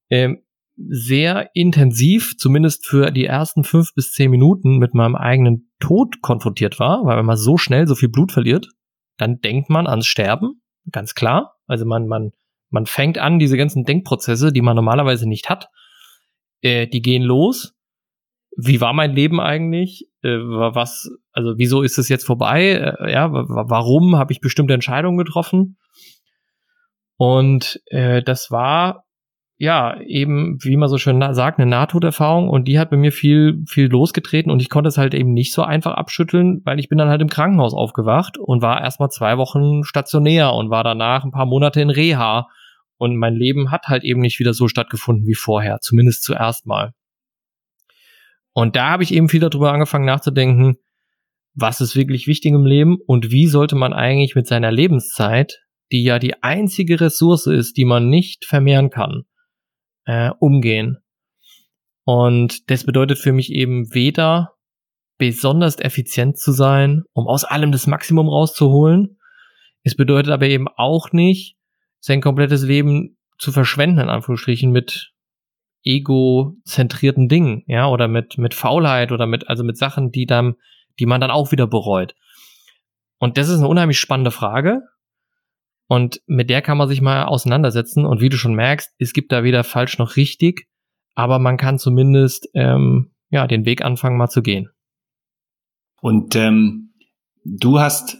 ähm, 0.08 0.44
sehr 0.76 1.50
intensiv, 1.54 2.36
zumindest 2.38 2.86
für 2.86 3.10
die 3.10 3.24
ersten 3.24 3.64
fünf 3.64 3.92
bis 3.92 4.12
zehn 4.12 4.30
Minuten 4.30 4.78
mit 4.78 4.94
meinem 4.94 5.16
eigenen 5.16 5.72
Tod 5.80 6.22
konfrontiert 6.22 6.78
war, 6.78 7.04
weil 7.04 7.20
man 7.24 7.36
so 7.36 7.56
schnell 7.56 7.88
so 7.88 7.96
viel 7.96 8.08
Blut 8.08 8.30
verliert 8.30 8.68
dann 9.18 9.40
denkt 9.40 9.68
man 9.68 9.86
ans 9.86 10.06
Sterben, 10.06 10.62
ganz 10.90 11.14
klar. 11.14 11.56
Also 11.66 11.84
man, 11.84 12.06
man, 12.06 12.32
man 12.70 12.86
fängt 12.86 13.18
an, 13.18 13.38
diese 13.38 13.56
ganzen 13.56 13.84
Denkprozesse, 13.84 14.52
die 14.52 14.62
man 14.62 14.76
normalerweise 14.76 15.28
nicht 15.28 15.50
hat, 15.50 15.68
äh, 16.62 16.86
die 16.86 17.02
gehen 17.02 17.22
los. 17.22 17.74
Wie 18.56 18.80
war 18.80 18.92
mein 18.92 19.12
Leben 19.12 19.40
eigentlich? 19.40 20.08
Äh, 20.22 20.38
was, 20.38 21.10
also 21.32 21.54
wieso 21.58 21.82
ist 21.82 21.98
es 21.98 22.08
jetzt 22.08 22.24
vorbei? 22.24 22.96
Äh, 23.00 23.12
ja, 23.12 23.30
warum 23.30 24.16
habe 24.16 24.32
ich 24.32 24.40
bestimmte 24.40 24.74
Entscheidungen 24.74 25.18
getroffen? 25.18 25.76
Und 27.16 27.80
äh, 27.86 28.22
das 28.22 28.50
war 28.50 29.04
ja, 29.60 30.00
eben, 30.02 30.56
wie 30.62 30.76
man 30.76 30.88
so 30.88 30.98
schön 30.98 31.20
sagt, 31.34 31.58
eine 31.58 31.68
Nahtoderfahrung 31.68 32.48
und 32.48 32.68
die 32.68 32.78
hat 32.78 32.90
bei 32.90 32.96
mir 32.96 33.10
viel, 33.10 33.64
viel 33.66 33.88
losgetreten 33.88 34.52
und 34.52 34.62
ich 34.62 34.70
konnte 34.70 34.86
es 34.86 34.98
halt 34.98 35.14
eben 35.14 35.32
nicht 35.32 35.52
so 35.52 35.62
einfach 35.62 35.94
abschütteln, 35.94 36.62
weil 36.64 36.78
ich 36.78 36.88
bin 36.88 36.96
dann 36.96 37.08
halt 37.08 37.20
im 37.20 37.28
Krankenhaus 37.28 37.74
aufgewacht 37.74 38.38
und 38.38 38.62
war 38.62 38.80
erstmal 38.80 39.10
zwei 39.10 39.36
Wochen 39.36 39.82
stationär 39.82 40.52
und 40.52 40.70
war 40.70 40.84
danach 40.84 41.24
ein 41.24 41.32
paar 41.32 41.46
Monate 41.46 41.80
in 41.80 41.90
Reha 41.90 42.46
und 42.98 43.16
mein 43.16 43.34
Leben 43.34 43.72
hat 43.72 43.88
halt 43.88 44.04
eben 44.04 44.20
nicht 44.20 44.38
wieder 44.38 44.54
so 44.54 44.68
stattgefunden 44.68 45.26
wie 45.26 45.34
vorher, 45.34 45.78
zumindest 45.80 46.22
zuerst 46.22 46.64
mal. 46.64 46.92
Und 48.52 48.76
da 48.76 48.90
habe 48.90 49.02
ich 49.02 49.12
eben 49.12 49.28
viel 49.28 49.40
darüber 49.40 49.72
angefangen 49.72 50.04
nachzudenken, 50.04 50.76
was 51.54 51.80
ist 51.80 51.96
wirklich 51.96 52.28
wichtig 52.28 52.52
im 52.52 52.64
Leben 52.64 52.98
und 53.06 53.32
wie 53.32 53.48
sollte 53.48 53.74
man 53.74 53.92
eigentlich 53.92 54.36
mit 54.36 54.46
seiner 54.46 54.70
Lebenszeit, 54.70 55.64
die 55.90 56.04
ja 56.04 56.20
die 56.20 56.44
einzige 56.44 57.00
Ressource 57.00 57.46
ist, 57.46 57.76
die 57.76 57.84
man 57.84 58.08
nicht 58.08 58.44
vermehren 58.44 58.90
kann, 58.90 59.24
äh, 60.08 60.30
umgehen. 60.40 60.98
Und 62.04 62.70
das 62.70 62.84
bedeutet 62.84 63.18
für 63.18 63.32
mich 63.32 63.52
eben 63.52 63.94
weder 63.94 64.54
besonders 65.18 65.78
effizient 65.78 66.38
zu 66.38 66.52
sein, 66.52 67.04
um 67.12 67.28
aus 67.28 67.44
allem 67.44 67.72
das 67.72 67.86
Maximum 67.86 68.28
rauszuholen. 68.28 69.18
Es 69.82 69.94
bedeutet 69.94 70.32
aber 70.32 70.46
eben 70.46 70.66
auch 70.66 71.12
nicht, 71.12 71.56
sein 72.00 72.22
komplettes 72.22 72.62
Leben 72.62 73.18
zu 73.38 73.52
verschwenden, 73.52 74.00
in 74.00 74.08
Anführungsstrichen, 74.08 74.72
mit 74.72 75.12
egozentrierten 75.84 77.28
Dingen, 77.28 77.64
ja, 77.66 77.88
oder 77.88 78.08
mit, 78.08 78.38
mit 78.38 78.54
Faulheit 78.54 79.12
oder 79.12 79.26
mit, 79.26 79.48
also 79.48 79.62
mit 79.62 79.76
Sachen, 79.76 80.10
die 80.10 80.24
dann, 80.24 80.54
die 80.98 81.06
man 81.06 81.20
dann 81.20 81.30
auch 81.30 81.52
wieder 81.52 81.66
bereut. 81.66 82.14
Und 83.18 83.36
das 83.36 83.48
ist 83.48 83.58
eine 83.58 83.68
unheimlich 83.68 83.98
spannende 83.98 84.30
Frage. 84.30 84.80
Und 85.88 86.20
mit 86.26 86.50
der 86.50 86.62
kann 86.62 86.78
man 86.78 86.88
sich 86.88 87.00
mal 87.00 87.24
auseinandersetzen. 87.24 88.04
Und 88.04 88.20
wie 88.20 88.28
du 88.28 88.36
schon 88.36 88.54
merkst, 88.54 88.94
es 88.98 89.12
gibt 89.12 89.32
da 89.32 89.42
weder 89.42 89.64
falsch 89.64 89.98
noch 89.98 90.16
richtig, 90.16 90.68
aber 91.14 91.38
man 91.38 91.56
kann 91.56 91.78
zumindest 91.78 92.48
ähm, 92.54 93.10
ja 93.30 93.46
den 93.46 93.64
Weg 93.64 93.82
anfangen, 93.82 94.18
mal 94.18 94.28
zu 94.28 94.42
gehen. 94.42 94.68
Und 96.00 96.36
ähm, 96.36 96.92
du 97.44 97.80
hast 97.80 98.18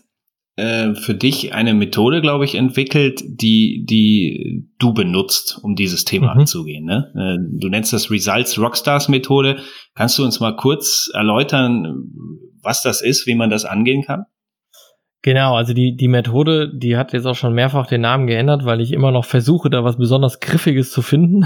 äh, 0.57 0.95
für 0.95 1.15
dich 1.15 1.53
eine 1.53 1.75
Methode, 1.75 2.23
glaube 2.23 2.45
ich, 2.47 2.55
entwickelt, 2.55 3.23
die 3.25 3.85
die 3.89 4.67
du 4.79 4.95
benutzt, 4.95 5.61
um 5.63 5.77
dieses 5.77 6.05
Thema 6.05 6.35
mhm. 6.35 6.41
anzugehen. 6.41 6.85
Ne? 6.85 7.13
Äh, 7.15 7.61
du 7.61 7.69
nennst 7.69 7.93
das 7.93 8.11
Results 8.11 8.59
Rockstars 8.59 9.09
Methode. 9.09 9.61
Kannst 9.95 10.19
du 10.19 10.25
uns 10.25 10.41
mal 10.41 10.57
kurz 10.57 11.11
erläutern, 11.13 12.09
was 12.63 12.83
das 12.83 13.03
ist, 13.03 13.27
wie 13.27 13.35
man 13.35 13.51
das 13.51 13.67
angehen 13.67 14.03
kann? 14.03 14.25
Genau, 15.23 15.57
also 15.57 15.75
die, 15.75 15.97
die 15.97 16.07
Methode, 16.07 16.73
die 16.73 16.97
hat 16.97 17.13
jetzt 17.13 17.27
auch 17.27 17.35
schon 17.35 17.53
mehrfach 17.53 17.89
den 17.89 18.03
Namen 18.03 18.29
geändert, 18.29 18.65
weil 18.65 18.81
ich 18.81 18.93
immer 18.93 19.11
noch 19.11 19.25
versuche, 19.25 19.69
da 19.69 19.83
was 19.83 19.97
besonders 19.97 20.39
Griffiges 20.39 20.93
zu 20.93 21.03
finden. 21.03 21.43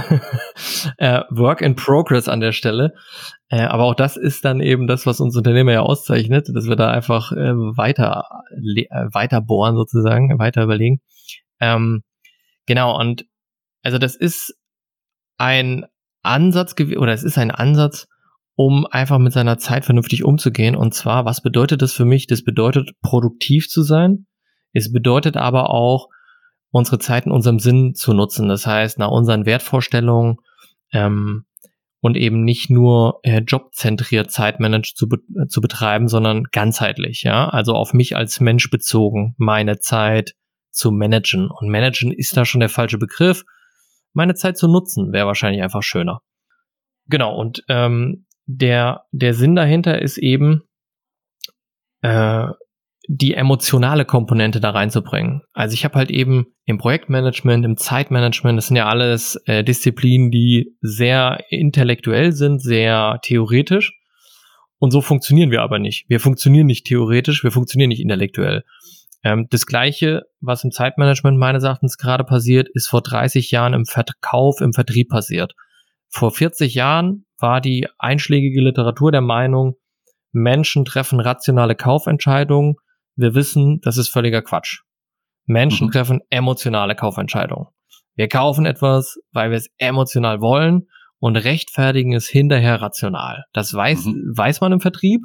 äh, 0.99 1.23
Work 1.31 1.63
in 1.63 1.75
Progress 1.75 2.29
an 2.29 2.41
der 2.41 2.53
Stelle. 2.53 2.93
Äh, 3.49 3.63
aber 3.63 3.85
auch 3.85 3.95
das 3.95 4.19
ist 4.19 4.45
dann 4.45 4.61
eben 4.61 4.87
das, 4.87 5.07
was 5.07 5.21
uns 5.21 5.37
Unternehmer 5.37 5.73
ja 5.73 5.81
auszeichnet, 5.81 6.51
dass 6.55 6.69
wir 6.69 6.77
da 6.77 6.91
einfach 6.91 7.33
äh, 7.33 7.55
weiter, 7.55 8.25
weiter 9.13 9.41
bohren 9.41 9.75
sozusagen, 9.75 10.39
weiter 10.39 10.65
überlegen. 10.65 11.01
Ähm, 11.59 12.03
genau, 12.67 12.99
und 13.01 13.25
also 13.83 13.97
das 13.97 14.17
ist 14.17 14.55
ein 15.39 15.87
Ansatz, 16.23 16.75
oder 16.79 17.13
es 17.15 17.23
ist 17.23 17.39
ein 17.39 17.51
Ansatz, 17.51 18.07
um 18.55 18.87
einfach 18.87 19.19
mit 19.19 19.33
seiner 19.33 19.59
Zeit 19.59 19.85
vernünftig 19.85 20.25
umzugehen. 20.25 20.77
Und 20.77 20.95
zwar, 20.95 21.25
was 21.25 21.43
bedeutet 21.43 21.83
das 21.83 21.93
für 21.93 22.05
mich? 22.05 22.27
Das 22.27 22.43
bedeutet, 22.45 22.91
produktiv 23.01 23.69
zu 23.69 23.83
sein. 23.83 24.27
Es 24.73 24.93
bedeutet 24.93 25.37
aber 25.37 25.71
auch, 25.71 26.09
unsere 26.73 26.99
Zeit 26.99 27.27
in 27.27 27.33
unserem 27.33 27.59
Sinn 27.59 27.95
zu 27.95 28.15
nutzen. 28.15 28.49
Das 28.49 28.67
heißt, 28.67 28.99
nach 28.99 29.11
unseren 29.11 29.47
Wertvorstellungen 29.47 30.39
ähm, 30.93 31.45
und 32.01 32.17
eben 32.17 32.43
nicht 32.43 32.69
nur 32.71 33.21
äh, 33.23 33.41
jobzentriert 33.41 34.31
Zeitmanage 34.33 34.95
zu, 34.97 35.09
be 35.09 35.19
zu 35.49 35.61
betreiben, 35.61 36.09
sondern 36.09 36.45
ganzheitlich, 36.45 37.23
ja. 37.23 37.49
Also 37.49 37.75
auf 37.75 37.93
mich 37.93 38.17
als 38.17 38.41
Mensch 38.41 38.71
bezogen, 38.71 39.35
meine 39.37 39.79
Zeit 39.79 40.35
zu 40.71 40.91
managen. 40.91 41.49
Und 41.49 41.69
managen 41.69 42.11
ist 42.11 42.37
da 42.37 42.45
schon 42.45 42.61
der 42.61 42.71
falsche 42.71 42.99
Begriff. 42.99 43.45
Meine 44.15 44.35
Zeit 44.35 44.57
zu 44.57 44.67
nutzen 44.67 45.13
wäre 45.13 45.27
wahrscheinlich 45.27 45.63
einfach 45.63 45.83
schöner. 45.83 46.23
Genau, 47.07 47.37
und 47.37 47.63
ähm, 47.69 48.27
der, 48.47 49.05
der 49.13 49.35
Sinn 49.35 49.55
dahinter 49.55 50.01
ist 50.01 50.19
eben, 50.19 50.63
äh, 52.03 52.47
die 53.09 53.35
emotionale 53.35 54.05
Komponente 54.05 54.61
da 54.61 54.71
reinzubringen. 54.71 55.43
Also 55.53 55.75
ich 55.75 55.85
habe 55.85 55.97
halt 55.97 56.11
eben 56.11 56.47
im 56.67 56.79
Projektmanagement, 56.79 57.65
im 57.65 57.77
Zeitmanagement, 57.77 58.57
das 58.57 58.69
sind 58.69 58.77
ja 58.77 58.87
alles 58.87 59.37
äh, 59.47 59.65
Disziplinen, 59.65 60.31
die 60.31 60.77
sehr 60.81 61.41
intellektuell 61.51 62.33
sind, 62.33 62.61
sehr 62.61 63.19
theoretisch. 63.23 63.93
Und 64.79 64.93
so 64.93 65.01
funktionieren 65.01 65.51
wir 65.51 65.63
aber 65.63 65.79
nicht. 65.79 66.09
Wir 66.09 66.21
funktionieren 66.21 66.67
nicht 66.67 66.87
theoretisch, 66.87 67.43
wir 67.43 67.51
funktionieren 67.51 67.89
nicht 67.89 68.03
intellektuell. 68.03 68.63
Ähm, 69.25 69.47
das 69.51 69.67
gleiche, 69.67 70.23
was 70.41 70.65
im 70.65 70.71
Zeitmanagement 70.71 71.39
meines 71.39 71.65
Erachtens 71.65 71.99
gerade 71.99 72.25
passiert, 72.25 72.69
ist 72.73 72.89
vor 72.89 73.03
30 73.03 73.51
Jahren 73.51 73.75
im 73.75 73.85
Verkauf, 73.85 74.61
im 74.61 74.73
Vertrieb 74.73 75.09
passiert. 75.09 75.55
Vor 76.13 76.31
40 76.31 76.75
Jahren 76.75 77.25
war 77.39 77.61
die 77.61 77.89
einschlägige 77.99 78.61
Literatur 78.61 79.11
der 79.11 79.23
Meinung, 79.23 79.77
Menschen 80.33 80.85
treffen 80.85 81.21
rationale 81.21 81.75
Kaufentscheidungen. 81.75 82.77
Wir 83.17 83.35
wissen, 83.35 83.81
das 83.83 83.97
ist 83.97 84.09
völliger 84.09 84.43
Quatsch. 84.43 84.81
Menschen 85.45 85.89
mhm. 85.89 85.93
treffen 85.93 86.21
emotionale 86.31 86.95
Kaufentscheidungen. 86.95 87.69
Wir 88.15 88.29
kaufen 88.29 88.67
etwas, 88.67 89.19
weil 89.33 89.51
wir 89.51 89.57
es 89.57 89.71
emotional 89.79 90.41
wollen 90.41 90.89
und 91.19 91.37
rechtfertigen 91.37 92.15
es 92.15 92.29
hinterher 92.29 92.81
rational. 92.81 93.45
Das 93.53 93.73
weiß, 93.73 94.07
mhm. 94.07 94.33
weiß 94.37 94.61
man 94.61 94.73
im 94.73 94.81
Vertrieb. 94.81 95.23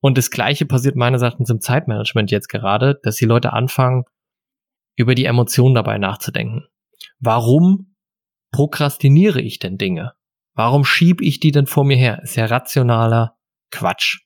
Und 0.00 0.18
das 0.18 0.30
Gleiche 0.30 0.66
passiert 0.66 0.96
meines 0.96 1.22
Erachtens 1.22 1.48
im 1.48 1.60
Zeitmanagement 1.60 2.30
jetzt 2.30 2.48
gerade, 2.48 2.98
dass 3.02 3.16
die 3.16 3.24
Leute 3.24 3.52
anfangen, 3.52 4.04
über 4.96 5.14
die 5.14 5.24
Emotionen 5.24 5.74
dabei 5.74 5.96
nachzudenken. 5.98 6.66
Warum 7.18 7.91
prokrastiniere 8.52 9.40
ich 9.40 9.58
denn 9.58 9.78
Dinge? 9.78 10.12
Warum 10.54 10.84
schieb 10.84 11.20
ich 11.20 11.40
die 11.40 11.50
denn 11.50 11.66
vor 11.66 11.84
mir 11.84 11.96
her? 11.96 12.20
Ist 12.22 12.36
ja 12.36 12.46
rationaler 12.46 13.36
Quatsch. 13.70 14.20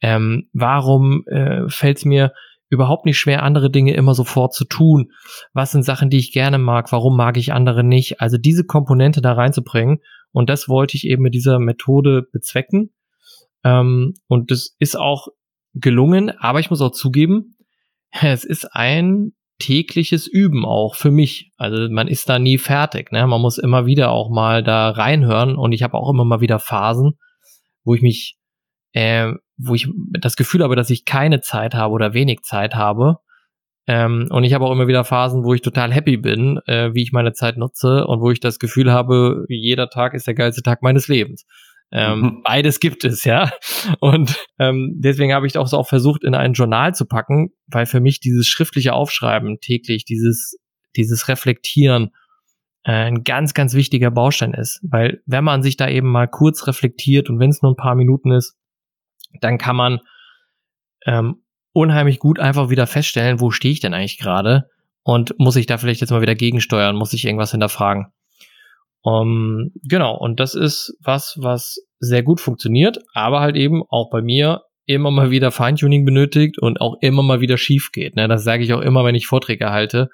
Ähm, 0.00 0.50
warum 0.52 1.24
äh, 1.28 1.68
fällt 1.68 1.98
es 1.98 2.04
mir 2.04 2.32
überhaupt 2.68 3.06
nicht 3.06 3.18
schwer, 3.18 3.42
andere 3.42 3.70
Dinge 3.70 3.94
immer 3.94 4.14
sofort 4.14 4.52
zu 4.52 4.64
tun? 4.64 5.12
Was 5.52 5.70
sind 5.70 5.84
Sachen, 5.84 6.10
die 6.10 6.18
ich 6.18 6.32
gerne 6.32 6.58
mag? 6.58 6.90
Warum 6.92 7.16
mag 7.16 7.36
ich 7.36 7.52
andere 7.52 7.84
nicht? 7.84 8.20
Also 8.20 8.36
diese 8.36 8.64
Komponente 8.64 9.22
da 9.22 9.32
reinzubringen. 9.32 10.00
Und 10.32 10.50
das 10.50 10.68
wollte 10.68 10.96
ich 10.96 11.06
eben 11.06 11.22
mit 11.22 11.34
dieser 11.34 11.60
Methode 11.60 12.26
bezwecken. 12.32 12.92
Ähm, 13.62 14.14
und 14.26 14.50
das 14.50 14.74
ist 14.78 14.98
auch 14.98 15.28
gelungen, 15.74 16.30
aber 16.38 16.60
ich 16.60 16.70
muss 16.70 16.80
auch 16.80 16.92
zugeben, 16.92 17.56
es 18.10 18.44
ist 18.44 18.66
ein 18.74 19.32
tägliches 19.58 20.26
Üben 20.26 20.64
auch 20.64 20.94
für 20.94 21.10
mich. 21.10 21.52
Also 21.56 21.88
man 21.90 22.08
ist 22.08 22.28
da 22.28 22.38
nie 22.38 22.58
fertig. 22.58 23.12
Ne? 23.12 23.26
Man 23.26 23.40
muss 23.40 23.58
immer 23.58 23.86
wieder 23.86 24.10
auch 24.10 24.30
mal 24.30 24.62
da 24.62 24.90
reinhören 24.90 25.56
und 25.56 25.72
ich 25.72 25.82
habe 25.82 25.94
auch 25.94 26.10
immer 26.10 26.24
mal 26.24 26.40
wieder 26.40 26.58
Phasen, 26.58 27.18
wo 27.84 27.94
ich 27.94 28.02
mich, 28.02 28.36
äh, 28.92 29.32
wo 29.56 29.74
ich 29.74 29.88
das 30.18 30.36
Gefühl 30.36 30.62
habe, 30.62 30.76
dass 30.76 30.90
ich 30.90 31.04
keine 31.04 31.40
Zeit 31.40 31.74
habe 31.74 31.94
oder 31.94 32.14
wenig 32.14 32.42
Zeit 32.42 32.74
habe. 32.74 33.18
Ähm, 33.86 34.28
und 34.30 34.44
ich 34.44 34.54
habe 34.54 34.64
auch 34.64 34.72
immer 34.72 34.88
wieder 34.88 35.04
Phasen, 35.04 35.44
wo 35.44 35.52
ich 35.54 35.60
total 35.60 35.92
happy 35.92 36.16
bin, 36.16 36.58
äh, 36.66 36.94
wie 36.94 37.02
ich 37.02 37.12
meine 37.12 37.32
Zeit 37.32 37.56
nutze 37.56 38.06
und 38.06 38.20
wo 38.20 38.30
ich 38.30 38.40
das 38.40 38.58
Gefühl 38.58 38.90
habe, 38.90 39.44
jeder 39.48 39.90
Tag 39.90 40.14
ist 40.14 40.26
der 40.26 40.34
geilste 40.34 40.62
Tag 40.62 40.82
meines 40.82 41.06
Lebens. 41.06 41.44
Ähm, 41.90 42.20
mhm. 42.20 42.42
Beides 42.44 42.80
gibt 42.80 43.04
es, 43.04 43.24
ja. 43.24 43.50
Und 44.00 44.36
ähm, 44.58 44.94
deswegen 44.96 45.32
habe 45.32 45.46
ich 45.46 45.56
auch 45.56 45.68
so 45.68 45.78
auch 45.78 45.88
versucht, 45.88 46.24
in 46.24 46.34
ein 46.34 46.54
Journal 46.54 46.94
zu 46.94 47.06
packen, 47.06 47.50
weil 47.66 47.86
für 47.86 48.00
mich 48.00 48.20
dieses 48.20 48.46
schriftliche 48.46 48.92
Aufschreiben 48.92 49.58
täglich, 49.60 50.04
dieses, 50.04 50.58
dieses 50.96 51.28
Reflektieren 51.28 52.10
äh, 52.84 52.92
ein 52.92 53.24
ganz, 53.24 53.54
ganz 53.54 53.74
wichtiger 53.74 54.10
Baustein 54.10 54.54
ist. 54.54 54.80
Weil 54.82 55.22
wenn 55.26 55.44
man 55.44 55.62
sich 55.62 55.76
da 55.76 55.88
eben 55.88 56.10
mal 56.10 56.28
kurz 56.28 56.66
reflektiert 56.66 57.30
und 57.30 57.38
wenn 57.38 57.50
es 57.50 57.62
nur 57.62 57.72
ein 57.72 57.76
paar 57.76 57.94
Minuten 57.94 58.32
ist, 58.32 58.56
dann 59.40 59.58
kann 59.58 59.76
man 59.76 60.00
ähm, 61.06 61.42
unheimlich 61.72 62.18
gut 62.18 62.38
einfach 62.38 62.70
wieder 62.70 62.86
feststellen, 62.86 63.40
wo 63.40 63.50
stehe 63.50 63.72
ich 63.72 63.80
denn 63.80 63.94
eigentlich 63.94 64.18
gerade 64.18 64.68
und 65.02 65.38
muss 65.38 65.56
ich 65.56 65.66
da 65.66 65.78
vielleicht 65.78 66.00
jetzt 66.00 66.10
mal 66.10 66.22
wieder 66.22 66.34
gegensteuern, 66.34 66.96
muss 66.96 67.12
ich 67.12 67.24
irgendwas 67.24 67.50
hinterfragen. 67.50 68.06
Um, 69.04 69.70
genau, 69.82 70.16
und 70.16 70.40
das 70.40 70.54
ist 70.54 70.96
was, 71.02 71.36
was 71.38 71.78
sehr 72.00 72.22
gut 72.22 72.40
funktioniert, 72.40 72.98
aber 73.12 73.40
halt 73.40 73.54
eben 73.54 73.82
auch 73.90 74.08
bei 74.08 74.22
mir 74.22 74.62
immer 74.86 75.10
mal 75.10 75.30
wieder 75.30 75.50
Feintuning 75.50 76.06
benötigt 76.06 76.58
und 76.58 76.80
auch 76.80 76.96
immer 77.02 77.22
mal 77.22 77.42
wieder 77.42 77.58
schief 77.58 77.92
geht. 77.92 78.16
Ne? 78.16 78.28
Das 78.28 78.44
sage 78.44 78.64
ich 78.64 78.72
auch 78.72 78.80
immer, 78.80 79.04
wenn 79.04 79.14
ich 79.14 79.26
Vorträge 79.26 79.70
halte. 79.70 80.08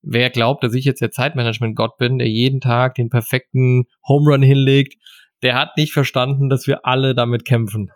Wer 0.00 0.30
glaubt, 0.30 0.64
dass 0.64 0.72
ich 0.72 0.86
jetzt 0.86 1.02
der 1.02 1.10
Zeitmanagement-Gott 1.10 1.98
bin, 1.98 2.18
der 2.18 2.28
jeden 2.28 2.60
Tag 2.60 2.94
den 2.94 3.10
perfekten 3.10 3.84
Home 4.08 4.30
Run 4.30 4.42
hinlegt, 4.42 4.94
der 5.42 5.54
hat 5.54 5.76
nicht 5.76 5.92
verstanden, 5.92 6.48
dass 6.48 6.66
wir 6.66 6.86
alle 6.86 7.14
damit 7.14 7.44
kämpfen. 7.44 7.90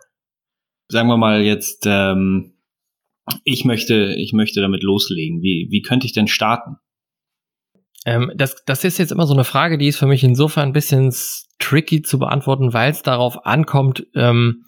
Sagen 0.87 1.07
wir 1.07 1.17
mal 1.17 1.41
jetzt, 1.41 1.85
ähm, 1.87 2.53
ich 3.43 3.65
möchte, 3.65 4.13
ich 4.17 4.33
möchte 4.33 4.61
damit 4.61 4.83
loslegen. 4.83 5.41
Wie, 5.41 5.67
wie 5.71 5.81
könnte 5.81 6.05
ich 6.05 6.13
denn 6.13 6.27
starten? 6.27 6.77
Ähm, 8.07 8.31
das, 8.35 8.63
das 8.65 8.85
ist 8.85 8.99
jetzt 8.99 9.11
immer 9.11 9.27
so 9.27 9.33
eine 9.33 9.43
Frage, 9.43 9.77
die 9.77 9.89
ist 9.89 9.97
für 9.99 10.07
mich 10.07 10.23
insofern 10.23 10.69
ein 10.69 10.73
bisschen 10.73 11.13
tricky 11.59 12.01
zu 12.03 12.17
beantworten, 12.17 12.73
weil 12.73 12.89
es 12.89 13.01
darauf 13.03 13.45
ankommt, 13.45 14.07
ähm, 14.15 14.63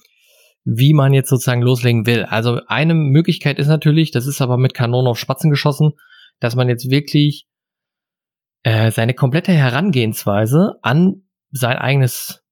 wie 0.65 0.93
man 0.93 1.13
jetzt 1.13 1.29
sozusagen 1.29 1.61
loslegen 1.61 2.05
will. 2.05 2.25
Also 2.25 2.59
eine 2.67 2.93
Möglichkeit 2.93 3.57
ist 3.57 3.67
natürlich, 3.67 4.11
das 4.11 4.27
ist 4.27 4.41
aber 4.41 4.57
mit 4.57 4.73
Kanonen 4.73 5.07
auf 5.07 5.17
Spatzen 5.17 5.49
geschossen, 5.49 5.93
dass 6.41 6.57
man 6.57 6.67
jetzt 6.67 6.91
wirklich 6.91 7.47
äh, 8.63 8.91
seine 8.91 9.13
komplette 9.13 9.53
Herangehensweise 9.53 10.73
an 10.81 11.23
sein 11.51 11.77
eigenes 11.77 12.43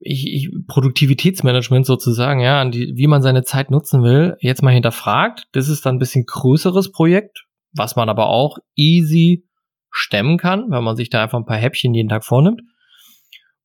ich, 0.00 0.26
ich, 0.26 0.50
Produktivitätsmanagement 0.66 1.86
sozusagen, 1.86 2.40
ja, 2.40 2.60
an 2.60 2.72
die, 2.72 2.94
wie 2.96 3.06
man 3.06 3.22
seine 3.22 3.44
Zeit 3.44 3.70
nutzen 3.70 4.02
will, 4.02 4.36
jetzt 4.40 4.62
mal 4.62 4.74
hinterfragt. 4.74 5.46
Das 5.52 5.68
ist 5.68 5.86
dann 5.86 5.96
ein 5.96 6.00
bisschen 6.00 6.24
größeres 6.26 6.90
Projekt, 6.90 7.44
was 7.72 7.94
man 7.94 8.08
aber 8.08 8.28
auch 8.28 8.58
easy 8.74 9.46
stemmen 9.90 10.38
kann, 10.38 10.70
wenn 10.70 10.84
man 10.84 10.96
sich 10.96 11.10
da 11.10 11.22
einfach 11.22 11.38
ein 11.38 11.46
paar 11.46 11.56
Häppchen 11.56 11.94
jeden 11.94 12.08
Tag 12.08 12.24
vornimmt. 12.24 12.62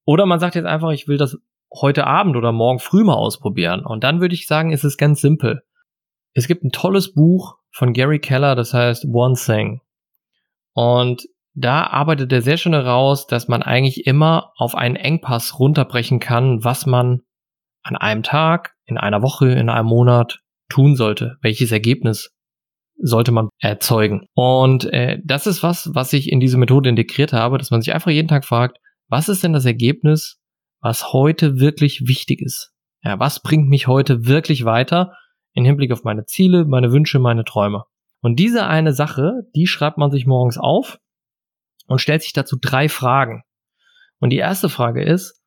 Oder 0.05 0.25
man 0.25 0.39
sagt 0.39 0.55
jetzt 0.55 0.65
einfach, 0.65 0.91
ich 0.91 1.08
will 1.08 1.17
das 1.17 1.38
heute 1.74 2.08
Abend 2.08 2.36
oder 2.36 2.51
morgen 2.51 2.79
früh 2.79 3.03
mal 3.03 3.15
ausprobieren. 3.15 3.86
Und 3.86 4.03
dann 4.03 4.22
würde 4.22 4.36
ich 4.36 4.48
sagen, 4.48 4.72
ist 4.72 4.84
es 4.84 4.98
ganz 4.98 5.22
simpel. 5.22 5.63
Es 6.34 6.48
gibt 6.48 6.63
ein 6.63 6.72
tolles 6.72 7.13
Buch 7.13 7.58
von 7.72 7.94
Gary 7.94 8.20
Keller, 8.20 8.55
das 8.55 8.74
heißt 8.74 9.05
One 9.05 9.36
Thing. 9.36 9.82
Und 10.74 11.27
da 11.53 11.88
arbeitet 11.88 12.32
er 12.34 12.41
sehr 12.41 12.58
schön 12.58 12.74
heraus, 12.74 13.27
dass 13.27 13.48
man 13.48 13.63
eigentlich 13.63 14.05
immer 14.05 14.51
auf 14.58 14.75
einen 14.75 14.98
Engpass 14.98 15.58
runterbrechen 15.58 16.20
kann, 16.20 16.63
was 16.63 16.86
man 16.86 17.22
an 17.82 17.96
einem 17.96 18.24
Tag, 18.24 18.75
in 18.86 18.98
einer 18.98 19.22
Woche, 19.22 19.50
in 19.50 19.70
einem 19.70 19.88
Monat 19.88 20.41
tun 20.70 20.96
sollte. 20.96 21.38
Welches 21.41 21.72
Ergebnis 21.72 22.35
sollte 22.98 23.32
man 23.32 23.50
erzeugen. 23.60 24.28
Und 24.34 24.86
äh, 24.86 25.20
das 25.24 25.48
ist 25.48 25.64
was, 25.64 25.90
was 25.94 26.14
ich 26.14 26.32
in 26.32 26.40
diese 26.40 26.58
Methode 26.58 26.90
integriert 26.90 27.34
habe, 27.34 27.58
dass 27.58 27.72
man 27.72 27.82
sich 27.82 27.94
einfach 27.94 28.12
jeden 28.12 28.28
Tag 28.28 28.46
fragt, 28.46 28.78
was 29.08 29.30
ist 29.30 29.44
denn 29.44 29.54
das 29.54 29.66
Ergebnis, 29.66 30.40
was 30.82 31.14
heute 31.14 31.60
wirklich 31.60 32.08
wichtig 32.08 32.42
ist? 32.42 32.72
Ja, 33.04 33.20
was 33.20 33.42
bringt 33.42 33.70
mich 33.70 33.88
heute 33.88 34.25
wirklich 34.25 34.66
weiter 34.66 35.14
im 35.54 35.66
Hinblick 35.66 35.92
auf 35.92 36.04
meine 36.04 36.25
Ziele, 36.25 36.66
meine 36.66 36.92
Wünsche, 36.92 37.20
meine 37.20 37.44
Träume? 37.44 37.84
Und 38.22 38.38
diese 38.40 38.66
eine 38.66 38.94
Sache, 38.94 39.44
die 39.56 39.68
schreibt 39.68 39.98
man 39.98 40.10
sich 40.10 40.25
morgens 40.25 40.58
auf 40.58 40.98
und 41.88 42.02
stellt 42.02 42.24
sich 42.24 42.34
dazu 42.34 42.58
drei 42.60 42.90
Fragen. 42.90 43.44
Und 44.20 44.32
die 44.32 44.38
erste 44.38 44.70
Frage 44.70 45.04
ist, 45.04 45.40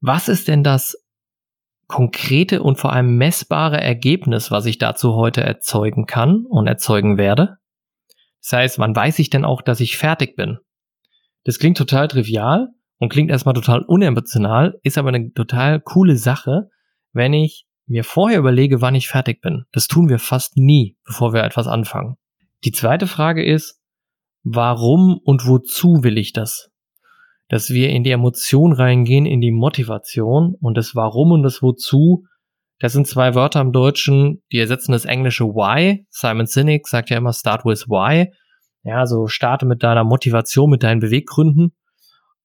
was 0.00 0.28
ist 0.28 0.48
denn 0.48 0.62
das 0.62 0.96
konkrete 1.88 2.62
und 2.62 2.78
vor 2.78 2.92
allem 2.92 3.16
messbare 3.16 3.80
Ergebnis, 3.80 4.50
was 4.50 4.66
ich 4.66 4.78
dazu 4.78 5.14
heute 5.14 5.42
erzeugen 5.42 6.06
kann 6.06 6.44
und 6.46 6.66
erzeugen 6.66 7.18
werde? 7.18 7.56
Das 8.42 8.52
heißt, 8.52 8.78
wann 8.78 8.94
weiß 8.94 9.18
ich 9.18 9.30
denn 9.30 9.44
auch, 9.44 9.62
dass 9.62 9.80
ich 9.80 9.96
fertig 9.96 10.36
bin? 10.36 10.58
Das 11.44 11.58
klingt 11.58 11.78
total 11.78 12.08
trivial 12.08 12.68
und 12.98 13.08
klingt 13.08 13.30
erstmal 13.30 13.54
total 13.54 13.82
unemotional, 13.82 14.78
ist 14.82 14.98
aber 14.98 15.08
eine 15.08 15.32
total 15.32 15.80
coole 15.80 16.16
Sache, 16.16 16.68
wenn 17.12 17.32
ich 17.32 17.66
mir 17.86 18.04
vorher 18.04 18.38
überlege, 18.38 18.82
wann 18.82 18.94
ich 18.94 19.08
fertig 19.08 19.40
bin. 19.40 19.64
Das 19.72 19.86
tun 19.86 20.08
wir 20.08 20.18
fast 20.18 20.56
nie, 20.56 20.96
bevor 21.04 21.32
wir 21.32 21.42
etwas 21.42 21.66
anfangen. 21.66 22.16
Die 22.64 22.72
zweite 22.72 23.06
Frage 23.06 23.44
ist, 23.44 23.80
warum 24.42 25.18
und 25.24 25.46
wozu 25.46 26.02
will 26.02 26.18
ich 26.18 26.32
das? 26.32 26.70
Dass 27.48 27.70
wir 27.70 27.90
in 27.90 28.04
die 28.04 28.10
Emotion 28.10 28.72
reingehen, 28.72 29.26
in 29.26 29.40
die 29.40 29.50
Motivation 29.50 30.54
und 30.60 30.76
das 30.76 30.94
Warum 30.94 31.32
und 31.32 31.42
das 31.42 31.62
Wozu. 31.62 32.24
Das 32.78 32.92
sind 32.92 33.06
zwei 33.06 33.34
Wörter 33.34 33.60
im 33.60 33.72
Deutschen, 33.72 34.42
die 34.52 34.58
ersetzen 34.58 34.92
das 34.92 35.04
englische 35.04 35.44
Why. 35.44 36.06
Simon 36.10 36.46
Sinek 36.46 36.86
sagt 36.86 37.10
ja 37.10 37.16
immer 37.16 37.32
Start 37.32 37.64
with 37.64 37.88
Why. 37.88 38.32
Ja, 38.84 39.06
so 39.06 39.26
starte 39.26 39.66
mit 39.66 39.82
deiner 39.82 40.04
Motivation, 40.04 40.70
mit 40.70 40.82
deinen 40.82 41.00
Beweggründen. 41.00 41.72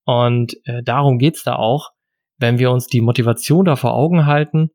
Und 0.06 0.56
äh, 0.66 0.82
darum 0.84 1.18
geht's 1.18 1.44
da 1.44 1.56
auch. 1.56 1.90
Wenn 2.38 2.58
wir 2.58 2.72
uns 2.72 2.88
die 2.88 3.02
Motivation 3.02 3.66
da 3.66 3.76
vor 3.76 3.94
Augen 3.94 4.26
halten, 4.26 4.70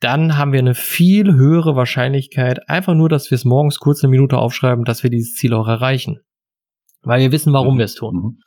dann 0.00 0.36
haben 0.36 0.52
wir 0.52 0.60
eine 0.60 0.74
viel 0.74 1.34
höhere 1.34 1.76
Wahrscheinlichkeit, 1.76 2.68
einfach 2.68 2.94
nur, 2.94 3.08
dass 3.08 3.30
wir 3.30 3.36
es 3.36 3.44
morgens 3.44 3.78
kurz 3.78 4.02
eine 4.02 4.10
Minute 4.10 4.38
aufschreiben, 4.38 4.84
dass 4.84 5.02
wir 5.02 5.10
dieses 5.10 5.34
Ziel 5.34 5.54
auch 5.54 5.68
erreichen 5.68 6.20
weil 7.02 7.20
wir 7.20 7.32
wissen, 7.32 7.52
warum 7.52 7.74
mhm. 7.74 7.78
wir 7.78 7.84
es 7.86 7.94
tun. 7.94 8.38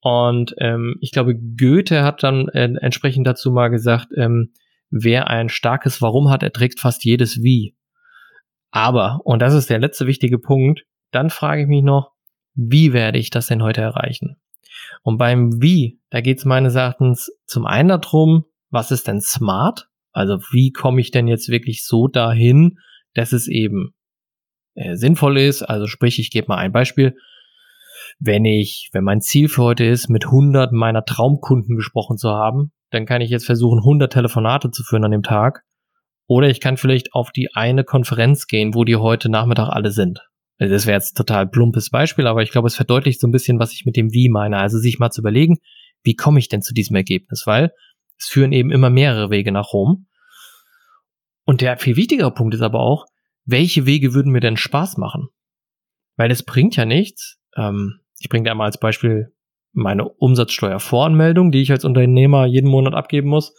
Und 0.00 0.54
ähm, 0.58 0.96
ich 1.00 1.10
glaube, 1.10 1.34
Goethe 1.34 2.02
hat 2.02 2.22
dann 2.22 2.48
äh, 2.48 2.72
entsprechend 2.80 3.26
dazu 3.26 3.50
mal 3.50 3.68
gesagt, 3.68 4.08
ähm, 4.16 4.52
wer 4.90 5.28
ein 5.28 5.48
starkes 5.48 6.00
Warum 6.00 6.30
hat, 6.30 6.42
erträgt 6.42 6.80
fast 6.80 7.04
jedes 7.04 7.42
Wie. 7.42 7.76
Aber, 8.70 9.20
und 9.24 9.40
das 9.40 9.54
ist 9.54 9.70
der 9.70 9.78
letzte 9.78 10.06
wichtige 10.06 10.38
Punkt, 10.38 10.84
dann 11.10 11.30
frage 11.30 11.62
ich 11.62 11.68
mich 11.68 11.82
noch, 11.82 12.12
wie 12.54 12.92
werde 12.92 13.18
ich 13.18 13.30
das 13.30 13.46
denn 13.46 13.62
heute 13.62 13.80
erreichen? 13.80 14.36
Und 15.02 15.18
beim 15.18 15.62
Wie, 15.62 16.00
da 16.10 16.20
geht 16.20 16.38
es 16.38 16.44
meines 16.44 16.74
Erachtens 16.74 17.30
zum 17.46 17.66
einen 17.66 17.88
darum, 17.88 18.44
was 18.70 18.90
ist 18.90 19.08
denn 19.08 19.20
smart? 19.20 19.88
Also 20.12 20.38
wie 20.52 20.72
komme 20.72 21.00
ich 21.00 21.10
denn 21.10 21.28
jetzt 21.28 21.48
wirklich 21.48 21.84
so 21.84 22.08
dahin, 22.08 22.78
dass 23.14 23.32
es 23.32 23.48
eben 23.48 23.94
äh, 24.74 24.96
sinnvoll 24.96 25.38
ist? 25.38 25.62
Also 25.62 25.86
sprich, 25.86 26.18
ich 26.18 26.30
gebe 26.30 26.48
mal 26.48 26.56
ein 26.56 26.72
Beispiel 26.72 27.16
wenn 28.18 28.44
ich, 28.44 28.90
wenn 28.92 29.04
mein 29.04 29.20
Ziel 29.20 29.48
für 29.48 29.62
heute 29.62 29.84
ist, 29.84 30.08
mit 30.08 30.26
100 30.26 30.72
meiner 30.72 31.04
Traumkunden 31.04 31.76
gesprochen 31.76 32.16
zu 32.16 32.30
haben, 32.30 32.72
dann 32.90 33.06
kann 33.06 33.20
ich 33.20 33.30
jetzt 33.30 33.46
versuchen, 33.46 33.78
100 33.78 34.12
Telefonate 34.12 34.70
zu 34.70 34.82
führen 34.82 35.04
an 35.04 35.10
dem 35.10 35.22
Tag. 35.22 35.62
Oder 36.26 36.48
ich 36.48 36.60
kann 36.60 36.76
vielleicht 36.76 37.14
auf 37.14 37.30
die 37.30 37.54
eine 37.54 37.84
Konferenz 37.84 38.46
gehen, 38.46 38.74
wo 38.74 38.84
die 38.84 38.96
heute 38.96 39.28
Nachmittag 39.28 39.68
alle 39.70 39.90
sind. 39.90 40.28
Also 40.58 40.74
das 40.74 40.86
wäre 40.86 40.96
jetzt 40.96 41.16
total 41.16 41.46
plumpes 41.46 41.90
Beispiel, 41.90 42.26
aber 42.26 42.42
ich 42.42 42.50
glaube, 42.50 42.66
es 42.66 42.74
verdeutlicht 42.74 43.20
so 43.20 43.28
ein 43.28 43.32
bisschen, 43.32 43.60
was 43.60 43.72
ich 43.72 43.84
mit 43.86 43.96
dem 43.96 44.12
Wie 44.12 44.28
meine. 44.28 44.58
Also 44.58 44.78
sich 44.78 44.98
mal 44.98 45.10
zu 45.10 45.20
überlegen, 45.20 45.58
wie 46.02 46.14
komme 46.14 46.38
ich 46.38 46.48
denn 46.48 46.62
zu 46.62 46.74
diesem 46.74 46.96
Ergebnis? 46.96 47.44
Weil 47.46 47.72
es 48.18 48.26
führen 48.26 48.52
eben 48.52 48.72
immer 48.72 48.90
mehrere 48.90 49.30
Wege 49.30 49.52
nach 49.52 49.72
Rom. 49.72 50.06
Und 51.44 51.60
der 51.60 51.78
viel 51.78 51.96
wichtigere 51.96 52.34
Punkt 52.34 52.54
ist 52.54 52.62
aber 52.62 52.80
auch, 52.80 53.06
welche 53.44 53.86
Wege 53.86 54.12
würden 54.12 54.32
mir 54.32 54.40
denn 54.40 54.56
Spaß 54.56 54.98
machen? 54.98 55.28
Weil 56.16 56.30
es 56.30 56.42
bringt 56.42 56.76
ja 56.76 56.84
nichts, 56.84 57.38
ähm, 57.56 58.00
ich 58.18 58.28
bringe 58.28 58.44
da 58.44 58.54
mal 58.54 58.66
als 58.66 58.78
Beispiel 58.78 59.32
meine 59.72 60.08
Umsatzsteuervoranmeldung, 60.08 61.50
die 61.50 61.62
ich 61.62 61.70
als 61.70 61.84
Unternehmer 61.84 62.46
jeden 62.46 62.70
Monat 62.70 62.94
abgeben 62.94 63.28
muss. 63.28 63.54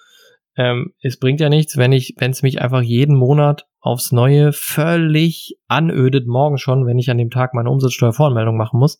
Ähm, 0.57 0.93
es 1.01 1.19
bringt 1.19 1.39
ja 1.39 1.49
nichts, 1.49 1.77
wenn 1.77 1.91
ich, 1.91 2.15
wenn 2.17 2.31
es 2.31 2.41
mich 2.41 2.61
einfach 2.61 2.81
jeden 2.81 3.15
Monat 3.15 3.65
aufs 3.79 4.11
Neue 4.11 4.51
völlig 4.51 5.55
anödet, 5.67 6.27
morgen 6.27 6.57
schon, 6.57 6.85
wenn 6.85 6.99
ich 6.99 7.09
an 7.09 7.17
dem 7.17 7.29
Tag 7.29 7.53
meine 7.53 7.69
Umsatzsteuervoranmeldung 7.69 8.57
machen 8.57 8.79
muss. 8.79 8.99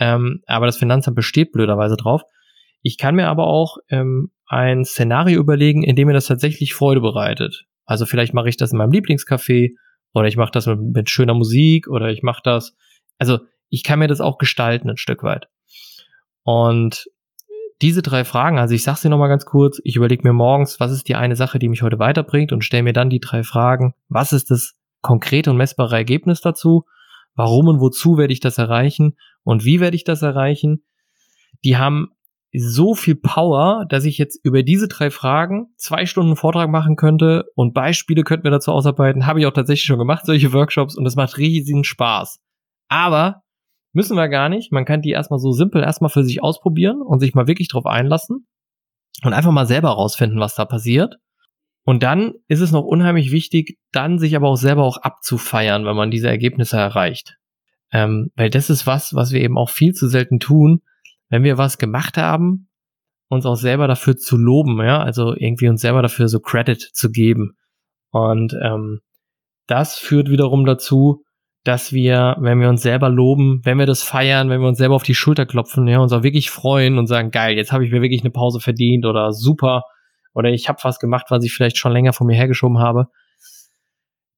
Ähm, 0.00 0.42
aber 0.46 0.66
das 0.66 0.76
Finanzamt 0.76 1.14
besteht 1.14 1.52
blöderweise 1.52 1.96
drauf. 1.96 2.22
Ich 2.82 2.98
kann 2.98 3.14
mir 3.14 3.28
aber 3.28 3.46
auch 3.46 3.76
ähm, 3.90 4.30
ein 4.46 4.84
Szenario 4.84 5.40
überlegen, 5.40 5.82
in 5.82 5.96
dem 5.96 6.08
mir 6.08 6.14
das 6.14 6.26
tatsächlich 6.26 6.74
Freude 6.74 7.00
bereitet. 7.00 7.66
Also 7.84 8.06
vielleicht 8.06 8.34
mache 8.34 8.48
ich 8.48 8.56
das 8.56 8.72
in 8.72 8.78
meinem 8.78 8.92
Lieblingscafé 8.92 9.70
oder 10.14 10.26
ich 10.26 10.36
mache 10.36 10.52
das 10.52 10.66
mit, 10.66 10.80
mit 10.80 11.10
schöner 11.10 11.34
Musik 11.34 11.88
oder 11.88 12.08
ich 12.08 12.22
mache 12.22 12.40
das. 12.42 12.74
Also 13.18 13.38
ich 13.68 13.82
kann 13.84 13.98
mir 13.98 14.08
das 14.08 14.20
auch 14.20 14.38
gestalten 14.38 14.90
ein 14.90 14.96
Stück 14.96 15.22
weit. 15.22 15.48
Und 16.42 17.08
diese 17.80 18.02
drei 18.02 18.24
Fragen, 18.24 18.58
also 18.58 18.74
ich 18.74 18.82
sage 18.82 18.98
sie 18.98 19.08
nochmal 19.08 19.28
ganz 19.28 19.44
kurz, 19.44 19.80
ich 19.84 19.96
überlege 19.96 20.26
mir 20.26 20.32
morgens, 20.32 20.80
was 20.80 20.90
ist 20.90 21.08
die 21.08 21.14
eine 21.14 21.36
Sache, 21.36 21.58
die 21.58 21.68
mich 21.68 21.82
heute 21.82 21.98
weiterbringt 21.98 22.52
und 22.52 22.64
stelle 22.64 22.82
mir 22.82 22.92
dann 22.92 23.10
die 23.10 23.20
drei 23.20 23.44
Fragen, 23.44 23.94
was 24.08 24.32
ist 24.32 24.50
das 24.50 24.74
konkrete 25.00 25.50
und 25.50 25.56
messbare 25.56 25.94
Ergebnis 25.94 26.40
dazu, 26.40 26.84
warum 27.36 27.68
und 27.68 27.80
wozu 27.80 28.18
werde 28.18 28.32
ich 28.32 28.40
das 28.40 28.58
erreichen 28.58 29.16
und 29.44 29.64
wie 29.64 29.78
werde 29.80 29.96
ich 29.96 30.04
das 30.04 30.22
erreichen. 30.22 30.82
Die 31.64 31.76
haben 31.76 32.08
so 32.52 32.94
viel 32.94 33.14
Power, 33.14 33.84
dass 33.88 34.04
ich 34.04 34.18
jetzt 34.18 34.40
über 34.42 34.62
diese 34.62 34.88
drei 34.88 35.10
Fragen 35.10 35.68
zwei 35.76 36.06
Stunden 36.06 36.34
Vortrag 36.34 36.70
machen 36.70 36.96
könnte 36.96 37.44
und 37.54 37.74
Beispiele 37.74 38.24
könnten 38.24 38.44
wir 38.44 38.50
dazu 38.50 38.72
ausarbeiten. 38.72 39.26
Habe 39.26 39.40
ich 39.40 39.46
auch 39.46 39.52
tatsächlich 39.52 39.84
schon 39.84 39.98
gemacht, 39.98 40.24
solche 40.24 40.52
Workshops 40.52 40.96
und 40.96 41.04
das 41.04 41.14
macht 41.14 41.36
riesigen 41.36 41.84
Spaß. 41.84 42.40
Aber 42.88 43.42
Müssen 43.98 44.16
wir 44.16 44.28
gar 44.28 44.48
nicht. 44.48 44.70
Man 44.70 44.84
kann 44.84 45.02
die 45.02 45.10
erstmal 45.10 45.40
so 45.40 45.50
simpel 45.50 45.82
erstmal 45.82 46.08
für 46.08 46.22
sich 46.22 46.40
ausprobieren 46.40 47.02
und 47.02 47.18
sich 47.18 47.34
mal 47.34 47.48
wirklich 47.48 47.66
drauf 47.66 47.84
einlassen 47.84 48.46
und 49.24 49.32
einfach 49.32 49.50
mal 49.50 49.66
selber 49.66 49.88
rausfinden, 49.88 50.38
was 50.38 50.54
da 50.54 50.66
passiert. 50.66 51.16
Und 51.82 52.04
dann 52.04 52.34
ist 52.46 52.60
es 52.60 52.70
noch 52.70 52.84
unheimlich 52.84 53.32
wichtig, 53.32 53.76
dann 53.90 54.20
sich 54.20 54.36
aber 54.36 54.50
auch 54.50 54.56
selber 54.56 54.84
auch 54.84 54.98
abzufeiern, 54.98 55.84
wenn 55.84 55.96
man 55.96 56.12
diese 56.12 56.28
Ergebnisse 56.28 56.76
erreicht. 56.76 57.38
Ähm, 57.90 58.30
weil 58.36 58.50
das 58.50 58.70
ist 58.70 58.86
was, 58.86 59.16
was 59.16 59.32
wir 59.32 59.40
eben 59.40 59.58
auch 59.58 59.70
viel 59.70 59.94
zu 59.94 60.06
selten 60.06 60.38
tun, 60.38 60.82
wenn 61.28 61.42
wir 61.42 61.58
was 61.58 61.76
gemacht 61.76 62.16
haben, 62.18 62.68
uns 63.26 63.46
auch 63.46 63.56
selber 63.56 63.88
dafür 63.88 64.16
zu 64.16 64.36
loben, 64.36 64.80
ja, 64.80 65.02
also 65.02 65.34
irgendwie 65.34 65.66
uns 65.66 65.80
selber 65.80 66.02
dafür 66.02 66.28
so 66.28 66.38
Credit 66.38 66.80
zu 66.80 67.10
geben. 67.10 67.56
Und 68.12 68.54
ähm, 68.62 69.00
das 69.66 69.98
führt 69.98 70.30
wiederum 70.30 70.66
dazu, 70.66 71.24
dass 71.64 71.92
wir, 71.92 72.36
wenn 72.40 72.60
wir 72.60 72.68
uns 72.68 72.82
selber 72.82 73.08
loben, 73.08 73.60
wenn 73.64 73.78
wir 73.78 73.86
das 73.86 74.02
feiern, 74.02 74.48
wenn 74.48 74.60
wir 74.60 74.68
uns 74.68 74.78
selber 74.78 74.94
auf 74.94 75.02
die 75.02 75.14
Schulter 75.14 75.46
klopfen, 75.46 75.86
ja, 75.86 75.98
uns 75.98 76.12
auch 76.12 76.22
wirklich 76.22 76.50
freuen 76.50 76.98
und 76.98 77.06
sagen, 77.06 77.30
geil, 77.30 77.56
jetzt 77.56 77.72
habe 77.72 77.84
ich 77.84 77.92
mir 77.92 78.02
wirklich 78.02 78.22
eine 78.22 78.30
Pause 78.30 78.60
verdient 78.60 79.04
oder 79.04 79.32
super 79.32 79.82
oder 80.34 80.50
ich 80.50 80.68
habe 80.68 80.78
was 80.82 80.98
gemacht, 80.98 81.26
was 81.30 81.44
ich 81.44 81.52
vielleicht 81.52 81.78
schon 81.78 81.92
länger 81.92 82.12
von 82.12 82.26
mir 82.26 82.36
hergeschoben 82.36 82.78
habe, 82.78 83.06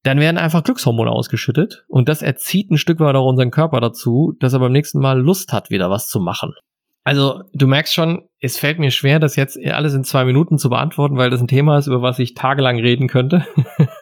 dann 0.03 0.19
werden 0.19 0.37
einfach 0.37 0.63
Glückshormone 0.63 1.11
ausgeschüttet 1.11 1.85
und 1.87 2.09
das 2.09 2.21
erzieht 2.21 2.71
ein 2.71 2.77
Stück 2.77 2.99
weit 2.99 3.15
auch 3.15 3.27
unseren 3.27 3.51
Körper 3.51 3.79
dazu, 3.79 4.33
dass 4.39 4.53
er 4.53 4.59
beim 4.59 4.71
nächsten 4.71 4.99
Mal 4.99 5.19
Lust 5.19 5.53
hat, 5.53 5.69
wieder 5.69 5.89
was 5.89 6.07
zu 6.07 6.19
machen. 6.19 6.53
Also 7.03 7.43
du 7.53 7.67
merkst 7.67 7.93
schon, 7.93 8.27
es 8.39 8.57
fällt 8.57 8.77
mir 8.77 8.91
schwer, 8.91 9.19
das 9.19 9.35
jetzt 9.35 9.57
alles 9.65 9.93
in 9.93 10.03
zwei 10.03 10.23
Minuten 10.23 10.57
zu 10.57 10.69
beantworten, 10.69 11.17
weil 11.17 11.29
das 11.29 11.41
ein 11.41 11.47
Thema 11.47 11.77
ist, 11.77 11.87
über 11.87 12.01
was 12.01 12.19
ich 12.19 12.35
tagelang 12.35 12.79
reden 12.79 13.07
könnte. 13.07 13.45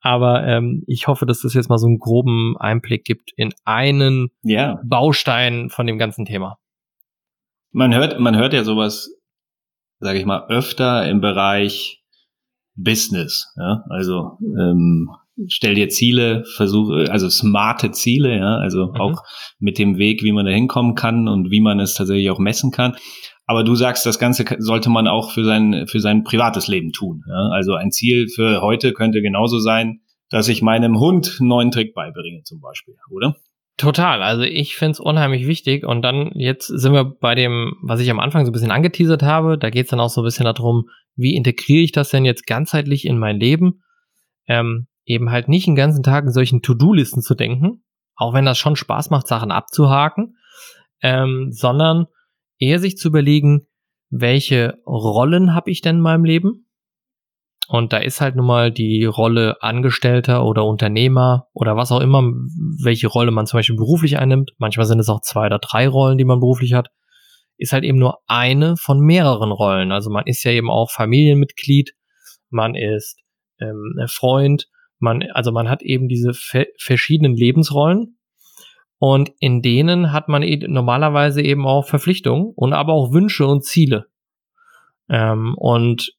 Aber 0.00 0.46
ähm, 0.46 0.84
ich 0.86 1.06
hoffe, 1.06 1.26
dass 1.26 1.40
das 1.40 1.54
jetzt 1.54 1.68
mal 1.68 1.78
so 1.78 1.86
einen 1.86 1.98
groben 1.98 2.56
Einblick 2.58 3.04
gibt 3.04 3.32
in 3.36 3.52
einen 3.64 4.28
ja. 4.42 4.80
Baustein 4.84 5.70
von 5.70 5.86
dem 5.86 5.98
ganzen 5.98 6.24
Thema. 6.24 6.58
Man 7.72 7.94
hört, 7.94 8.18
man 8.18 8.36
hört 8.36 8.54
ja 8.54 8.64
sowas, 8.64 9.10
sage 10.00 10.18
ich 10.18 10.24
mal, 10.24 10.46
öfter 10.48 11.08
im 11.08 11.20
Bereich 11.20 12.02
Business. 12.74 13.52
Ja? 13.56 13.84
Also 13.90 14.38
ähm, 14.40 15.10
stell 15.48 15.74
dir 15.74 15.88
Ziele, 15.88 16.44
versuche, 16.56 17.10
also 17.10 17.28
smarte 17.28 17.90
Ziele, 17.90 18.36
ja, 18.36 18.56
also 18.56 18.86
mhm. 18.86 19.00
auch 19.00 19.22
mit 19.58 19.78
dem 19.78 19.98
Weg, 19.98 20.22
wie 20.22 20.32
man 20.32 20.46
da 20.46 20.52
hinkommen 20.52 20.94
kann 20.94 21.28
und 21.28 21.50
wie 21.50 21.60
man 21.60 21.80
es 21.80 21.94
tatsächlich 21.94 22.30
auch 22.30 22.38
messen 22.38 22.70
kann. 22.70 22.96
Aber 23.48 23.64
du 23.64 23.74
sagst, 23.74 24.04
das 24.04 24.18
Ganze 24.18 24.44
sollte 24.58 24.90
man 24.90 25.08
auch 25.08 25.32
für 25.32 25.42
sein, 25.42 25.86
für 25.88 26.00
sein 26.00 26.22
privates 26.22 26.68
Leben 26.68 26.92
tun. 26.92 27.24
Ja? 27.26 27.48
Also 27.50 27.72
ein 27.74 27.90
Ziel 27.90 28.28
für 28.28 28.60
heute 28.60 28.92
könnte 28.92 29.22
genauso 29.22 29.58
sein, 29.58 30.00
dass 30.28 30.48
ich 30.48 30.60
meinem 30.60 31.00
Hund 31.00 31.38
einen 31.40 31.48
neuen 31.48 31.70
Trick 31.70 31.94
beibringe, 31.94 32.42
zum 32.42 32.60
Beispiel, 32.60 32.94
oder? 33.10 33.36
Total. 33.78 34.22
Also 34.22 34.42
ich 34.42 34.76
finde 34.76 34.90
es 34.90 35.00
unheimlich 35.00 35.46
wichtig. 35.46 35.86
Und 35.86 36.02
dann 36.02 36.30
jetzt 36.34 36.66
sind 36.66 36.92
wir 36.92 37.04
bei 37.04 37.34
dem, 37.34 37.72
was 37.82 38.00
ich 38.00 38.10
am 38.10 38.20
Anfang 38.20 38.44
so 38.44 38.50
ein 38.50 38.52
bisschen 38.52 38.70
angeteasert 38.70 39.22
habe. 39.22 39.56
Da 39.56 39.70
geht 39.70 39.86
es 39.86 39.90
dann 39.90 40.00
auch 40.00 40.10
so 40.10 40.20
ein 40.20 40.24
bisschen 40.24 40.44
darum, 40.44 40.90
wie 41.16 41.34
integriere 41.34 41.82
ich 41.82 41.92
das 41.92 42.10
denn 42.10 42.26
jetzt 42.26 42.46
ganzheitlich 42.46 43.06
in 43.06 43.18
mein 43.18 43.40
Leben? 43.40 43.82
Ähm, 44.46 44.88
eben 45.06 45.30
halt 45.30 45.48
nicht 45.48 45.66
den 45.66 45.74
ganzen 45.74 46.02
Tag 46.02 46.24
in 46.24 46.32
solchen 46.32 46.60
To-Do-Listen 46.60 47.22
zu 47.22 47.34
denken, 47.34 47.82
auch 48.14 48.34
wenn 48.34 48.44
das 48.44 48.58
schon 48.58 48.76
Spaß 48.76 49.08
macht, 49.08 49.26
Sachen 49.26 49.50
abzuhaken, 49.50 50.36
ähm, 51.00 51.48
sondern 51.50 52.08
eher 52.58 52.78
sich 52.78 52.96
zu 52.96 53.08
überlegen, 53.08 53.66
welche 54.10 54.78
Rollen 54.86 55.54
habe 55.54 55.70
ich 55.70 55.80
denn 55.80 55.96
in 55.96 56.02
meinem 56.02 56.24
Leben? 56.24 56.66
Und 57.68 57.92
da 57.92 57.98
ist 57.98 58.22
halt 58.22 58.34
nun 58.34 58.46
mal 58.46 58.72
die 58.72 59.04
Rolle 59.04 59.62
Angestellter 59.62 60.46
oder 60.46 60.64
Unternehmer 60.64 61.48
oder 61.52 61.76
was 61.76 61.92
auch 61.92 62.00
immer, 62.00 62.22
welche 62.82 63.08
Rolle 63.08 63.30
man 63.30 63.46
zum 63.46 63.58
Beispiel 63.58 63.76
beruflich 63.76 64.18
einnimmt. 64.18 64.52
Manchmal 64.56 64.86
sind 64.86 65.00
es 65.00 65.10
auch 65.10 65.20
zwei 65.20 65.46
oder 65.46 65.58
drei 65.58 65.86
Rollen, 65.86 66.16
die 66.16 66.24
man 66.24 66.40
beruflich 66.40 66.72
hat. 66.72 66.88
Ist 67.58 67.74
halt 67.74 67.84
eben 67.84 67.98
nur 67.98 68.20
eine 68.26 68.78
von 68.78 69.00
mehreren 69.00 69.52
Rollen. 69.52 69.92
Also 69.92 70.08
man 70.08 70.24
ist 70.26 70.44
ja 70.44 70.52
eben 70.52 70.70
auch 70.70 70.90
Familienmitglied, 70.90 71.94
man 72.48 72.74
ist 72.74 73.18
ähm, 73.60 73.94
Freund, 74.06 74.68
man, 74.98 75.24
also 75.34 75.52
man 75.52 75.68
hat 75.68 75.82
eben 75.82 76.08
diese 76.08 76.32
verschiedenen 76.78 77.36
Lebensrollen 77.36 78.17
und 78.98 79.32
in 79.38 79.62
denen 79.62 80.12
hat 80.12 80.28
man 80.28 80.42
e 80.42 80.56
normalerweise 80.66 81.42
eben 81.42 81.66
auch 81.66 81.86
Verpflichtungen 81.86 82.52
und 82.54 82.72
aber 82.72 82.92
auch 82.92 83.12
Wünsche 83.12 83.46
und 83.46 83.64
Ziele. 83.64 84.06
Ähm, 85.08 85.54
und 85.56 86.12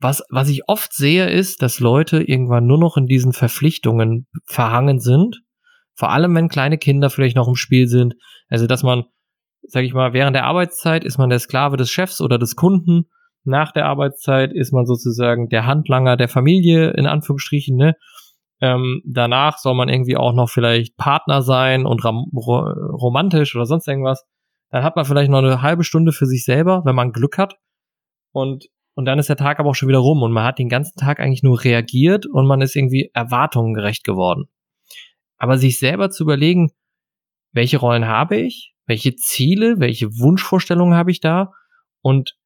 was, 0.00 0.22
was 0.30 0.48
ich 0.48 0.68
oft 0.68 0.92
sehe, 0.92 1.28
ist, 1.28 1.60
dass 1.62 1.80
Leute 1.80 2.22
irgendwann 2.22 2.66
nur 2.66 2.78
noch 2.78 2.96
in 2.96 3.06
diesen 3.06 3.32
Verpflichtungen 3.32 4.28
verhangen 4.44 5.00
sind. 5.00 5.42
Vor 5.94 6.10
allem, 6.10 6.34
wenn 6.36 6.48
kleine 6.48 6.78
Kinder 6.78 7.10
vielleicht 7.10 7.36
noch 7.36 7.48
im 7.48 7.56
Spiel 7.56 7.88
sind. 7.88 8.14
Also, 8.48 8.68
dass 8.68 8.84
man, 8.84 9.04
sag 9.62 9.82
ich 9.82 9.92
mal, 9.92 10.12
während 10.12 10.36
der 10.36 10.44
Arbeitszeit 10.44 11.04
ist 11.04 11.18
man 11.18 11.30
der 11.30 11.40
Sklave 11.40 11.76
des 11.76 11.90
Chefs 11.90 12.20
oder 12.20 12.38
des 12.38 12.54
Kunden 12.54 13.08
nach 13.44 13.72
der 13.72 13.86
Arbeitszeit 13.86 14.52
ist 14.52 14.72
man 14.72 14.86
sozusagen 14.86 15.48
der 15.48 15.66
Handlanger 15.66 16.16
der 16.16 16.28
Familie, 16.28 16.90
in 16.90 17.06
Anführungsstrichen, 17.06 17.76
ne? 17.76 17.94
Ähm, 18.60 19.02
danach 19.04 19.58
soll 19.58 19.74
man 19.74 19.88
irgendwie 19.88 20.16
auch 20.16 20.32
noch 20.32 20.48
vielleicht 20.48 20.96
Partner 20.96 21.42
sein 21.42 21.86
und 21.86 22.04
romantisch 22.04 23.54
oder 23.54 23.66
sonst 23.66 23.86
irgendwas. 23.86 24.26
Dann 24.70 24.82
hat 24.82 24.96
man 24.96 25.04
vielleicht 25.04 25.30
noch 25.30 25.38
eine 25.38 25.62
halbe 25.62 25.84
Stunde 25.84 26.12
für 26.12 26.26
sich 26.26 26.44
selber, 26.44 26.82
wenn 26.84 26.94
man 26.94 27.12
Glück 27.12 27.38
hat. 27.38 27.56
Und, 28.32 28.66
und 28.94 29.04
dann 29.04 29.18
ist 29.18 29.28
der 29.28 29.36
Tag 29.36 29.60
aber 29.60 29.70
auch 29.70 29.74
schon 29.74 29.88
wieder 29.88 29.98
rum 29.98 30.22
und 30.22 30.32
man 30.32 30.44
hat 30.44 30.58
den 30.58 30.68
ganzen 30.68 30.98
Tag 30.98 31.20
eigentlich 31.20 31.42
nur 31.42 31.62
reagiert 31.62 32.26
und 32.26 32.46
man 32.46 32.60
ist 32.60 32.76
irgendwie 32.76 33.10
Erwartungen 33.14 33.74
gerecht 33.74 34.04
geworden. 34.04 34.48
Aber 35.36 35.56
sich 35.56 35.78
selber 35.78 36.10
zu 36.10 36.24
überlegen, 36.24 36.72
welche 37.52 37.78
Rollen 37.78 38.06
habe 38.06 38.36
ich, 38.36 38.74
welche 38.86 39.14
Ziele, 39.14 39.78
welche 39.78 40.18
Wunschvorstellungen 40.18 40.96
habe 40.96 41.10
ich 41.10 41.20
da 41.20 41.52
und 42.02 42.36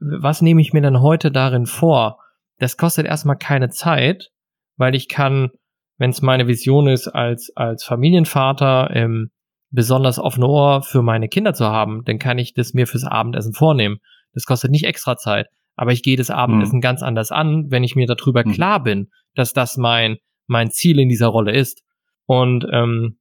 was 0.00 0.42
nehme 0.42 0.60
ich 0.60 0.72
mir 0.72 0.80
denn 0.80 1.00
heute 1.00 1.30
darin 1.30 1.66
vor? 1.66 2.18
Das 2.58 2.76
kostet 2.76 3.06
erstmal 3.06 3.36
keine 3.36 3.68
Zeit, 3.68 4.30
weil 4.78 4.94
ich 4.94 5.08
kann, 5.08 5.50
wenn 5.98 6.10
es 6.10 6.22
meine 6.22 6.46
Vision 6.46 6.88
ist, 6.88 7.08
als, 7.08 7.52
als 7.54 7.84
Familienvater 7.84 8.90
ähm, 8.94 9.30
besonders 9.70 10.18
offene 10.18 10.46
Ohr 10.46 10.82
für 10.82 11.02
meine 11.02 11.28
Kinder 11.28 11.52
zu 11.52 11.66
haben, 11.66 12.02
dann 12.04 12.18
kann 12.18 12.38
ich 12.38 12.54
das 12.54 12.72
mir 12.72 12.86
fürs 12.86 13.04
Abendessen 13.04 13.52
vornehmen. 13.52 13.98
Das 14.32 14.44
kostet 14.44 14.70
nicht 14.70 14.84
extra 14.84 15.16
Zeit. 15.16 15.48
Aber 15.76 15.92
ich 15.92 16.02
gehe 16.02 16.16
das 16.16 16.30
Abendessen 16.30 16.76
mhm. 16.76 16.80
ganz 16.82 17.02
anders 17.02 17.30
an, 17.30 17.66
wenn 17.70 17.84
ich 17.84 17.94
mir 17.94 18.06
darüber 18.06 18.44
mhm. 18.44 18.52
klar 18.52 18.82
bin, 18.82 19.10
dass 19.34 19.52
das 19.52 19.76
mein, 19.76 20.16
mein 20.46 20.70
Ziel 20.70 20.98
in 20.98 21.08
dieser 21.08 21.28
Rolle 21.28 21.52
ist. 21.52 21.82
Und 22.26 22.66
ähm, 22.72 23.18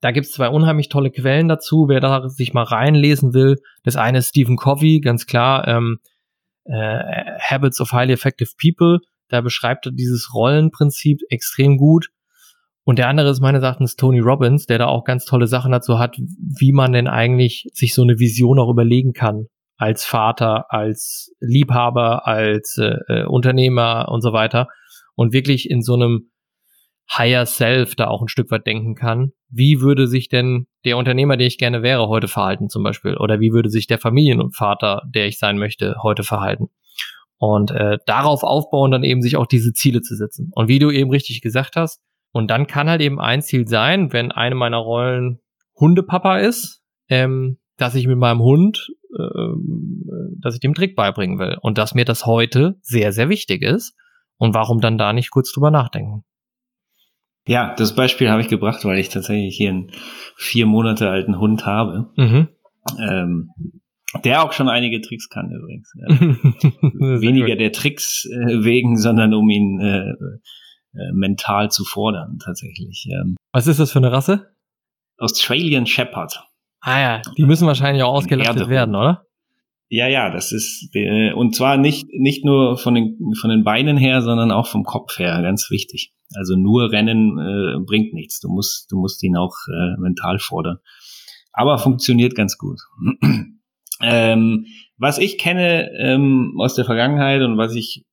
da 0.00 0.10
gibt's 0.10 0.32
zwei 0.32 0.48
unheimlich 0.48 0.88
tolle 0.88 1.10
Quellen 1.10 1.48
dazu, 1.48 1.86
wer 1.88 2.00
da 2.00 2.28
sich 2.28 2.52
mal 2.52 2.64
reinlesen 2.64 3.34
will. 3.34 3.56
Das 3.84 3.96
eine 3.96 4.18
ist 4.18 4.28
Stephen 4.28 4.56
Covey, 4.56 5.00
ganz 5.00 5.26
klar, 5.26 5.66
ähm, 5.66 5.98
äh, 6.64 7.38
Habits 7.40 7.80
of 7.80 7.92
Highly 7.92 8.12
Effective 8.12 8.50
People. 8.60 8.98
Da 9.28 9.40
beschreibt 9.40 9.86
er 9.86 9.92
dieses 9.92 10.32
Rollenprinzip 10.34 11.20
extrem 11.28 11.76
gut. 11.76 12.08
Und 12.84 12.98
der 12.98 13.08
andere 13.08 13.28
ist 13.28 13.40
meines 13.40 13.62
Erachtens 13.62 13.96
Tony 13.96 14.20
Robbins, 14.20 14.66
der 14.66 14.78
da 14.78 14.86
auch 14.86 15.04
ganz 15.04 15.26
tolle 15.26 15.46
Sachen 15.46 15.72
dazu 15.72 15.98
hat, 15.98 16.16
wie 16.16 16.72
man 16.72 16.92
denn 16.92 17.06
eigentlich 17.06 17.68
sich 17.74 17.92
so 17.94 18.02
eine 18.02 18.18
Vision 18.18 18.58
auch 18.58 18.70
überlegen 18.70 19.12
kann. 19.12 19.46
Als 19.76 20.04
Vater, 20.04 20.72
als 20.72 21.30
Liebhaber, 21.40 22.26
als 22.26 22.78
äh, 22.78 22.96
äh 23.08 23.24
Unternehmer 23.26 24.08
und 24.08 24.22
so 24.22 24.32
weiter. 24.32 24.68
Und 25.14 25.32
wirklich 25.32 25.68
in 25.68 25.82
so 25.82 25.94
einem 25.94 26.30
Higher 27.10 27.46
Self 27.46 27.94
da 27.94 28.08
auch 28.08 28.22
ein 28.22 28.28
Stück 28.28 28.50
weit 28.50 28.66
denken 28.66 28.94
kann. 28.94 29.32
Wie 29.50 29.80
würde 29.80 30.06
sich 30.06 30.28
denn 30.28 30.66
der 30.84 30.96
Unternehmer, 30.96 31.36
der 31.36 31.46
ich 31.46 31.58
gerne 31.58 31.82
wäre, 31.82 32.08
heute 32.08 32.28
verhalten 32.28 32.68
zum 32.68 32.82
Beispiel? 32.82 33.16
Oder 33.16 33.40
wie 33.40 33.52
würde 33.52 33.70
sich 33.70 33.86
der 33.86 33.98
Familienvater, 33.98 35.02
der 35.14 35.26
ich 35.26 35.38
sein 35.38 35.58
möchte, 35.58 35.96
heute 36.02 36.22
verhalten? 36.22 36.68
Und 37.38 37.70
äh, 37.70 37.98
darauf 38.04 38.42
aufbauen, 38.42 38.90
dann 38.90 39.04
eben 39.04 39.22
sich 39.22 39.36
auch 39.36 39.46
diese 39.46 39.72
Ziele 39.72 40.02
zu 40.02 40.16
setzen. 40.16 40.50
Und 40.54 40.68
wie 40.68 40.80
du 40.80 40.90
eben 40.90 41.10
richtig 41.10 41.40
gesagt 41.40 41.76
hast, 41.76 42.00
und 42.32 42.50
dann 42.50 42.66
kann 42.66 42.90
halt 42.90 43.00
eben 43.00 43.20
ein 43.20 43.42
Ziel 43.42 43.66
sein, 43.66 44.12
wenn 44.12 44.32
eine 44.32 44.54
meiner 44.54 44.78
Rollen 44.78 45.40
Hundepapa 45.78 46.38
ist, 46.38 46.82
ähm, 47.08 47.58
dass 47.76 47.94
ich 47.94 48.06
mit 48.06 48.18
meinem 48.18 48.40
Hund, 48.40 48.88
äh, 49.16 49.54
dass 50.38 50.54
ich 50.54 50.60
dem 50.60 50.74
Trick 50.74 50.96
beibringen 50.96 51.38
will. 51.38 51.56
Und 51.60 51.78
dass 51.78 51.94
mir 51.94 52.04
das 52.04 52.26
heute 52.26 52.76
sehr, 52.82 53.12
sehr 53.12 53.28
wichtig 53.28 53.62
ist. 53.62 53.94
Und 54.36 54.54
warum 54.54 54.80
dann 54.80 54.98
da 54.98 55.12
nicht 55.12 55.30
kurz 55.30 55.52
drüber 55.52 55.70
nachdenken? 55.70 56.24
Ja, 57.46 57.74
das 57.76 57.94
Beispiel 57.94 58.28
habe 58.28 58.42
ich 58.42 58.48
gebracht, 58.48 58.84
weil 58.84 58.98
ich 58.98 59.08
tatsächlich 59.08 59.56
hier 59.56 59.70
einen 59.70 59.90
vier 60.36 60.66
Monate 60.66 61.08
alten 61.08 61.38
Hund 61.38 61.64
habe. 61.64 62.10
Mhm. 62.16 62.48
Ähm, 63.00 63.50
der 64.24 64.42
auch 64.42 64.52
schon 64.52 64.68
einige 64.68 65.00
Tricks 65.00 65.28
kann 65.28 65.50
übrigens. 65.50 65.92
Weniger 66.00 67.56
der 67.56 67.72
Tricks 67.72 68.24
äh, 68.26 68.64
wegen, 68.64 68.96
sondern 68.96 69.34
um 69.34 69.48
ihn 69.50 69.80
äh, 69.80 70.10
äh, 70.98 71.12
mental 71.12 71.70
zu 71.70 71.84
fordern 71.84 72.38
tatsächlich. 72.42 73.06
Ähm, 73.10 73.36
Was 73.52 73.66
ist 73.66 73.80
das 73.80 73.92
für 73.92 73.98
eine 73.98 74.12
Rasse? 74.12 74.50
Australian 75.18 75.86
Shepherd. 75.86 76.44
Ah 76.80 77.00
ja, 77.00 77.22
die 77.36 77.44
müssen 77.44 77.66
wahrscheinlich 77.66 78.02
auch 78.02 78.14
ausgelastet 78.14 78.68
werden, 78.68 78.94
oder? 78.94 79.26
Ja, 79.90 80.06
ja, 80.06 80.30
das 80.30 80.52
ist 80.52 80.90
äh, 80.94 81.32
und 81.32 81.56
zwar 81.56 81.76
nicht 81.76 82.08
nicht 82.12 82.44
nur 82.44 82.76
von 82.76 82.94
den 82.94 83.34
von 83.40 83.50
den 83.50 83.64
Beinen 83.64 83.96
her, 83.96 84.22
sondern 84.22 84.52
auch 84.52 84.66
vom 84.66 84.84
Kopf 84.84 85.18
her, 85.18 85.40
ganz 85.42 85.70
wichtig. 85.70 86.12
Also 86.34 86.56
nur 86.56 86.92
Rennen 86.92 87.38
äh, 87.38 87.84
bringt 87.84 88.12
nichts. 88.12 88.40
Du 88.40 88.48
musst, 88.48 88.90
du 88.92 88.98
musst 88.98 89.22
ihn 89.22 89.36
auch 89.36 89.54
äh, 89.68 89.98
mental 89.98 90.38
fordern. 90.38 90.78
Aber 91.52 91.78
funktioniert 91.78 92.34
ganz 92.34 92.58
gut. 92.58 92.80
Ähm, 94.02 94.66
was 94.96 95.18
ich 95.18 95.38
kenne 95.38 95.90
ähm, 95.98 96.54
aus 96.58 96.74
der 96.74 96.84
Vergangenheit 96.84 97.42
und 97.42 97.56
was 97.56 97.74
ich 97.74 98.04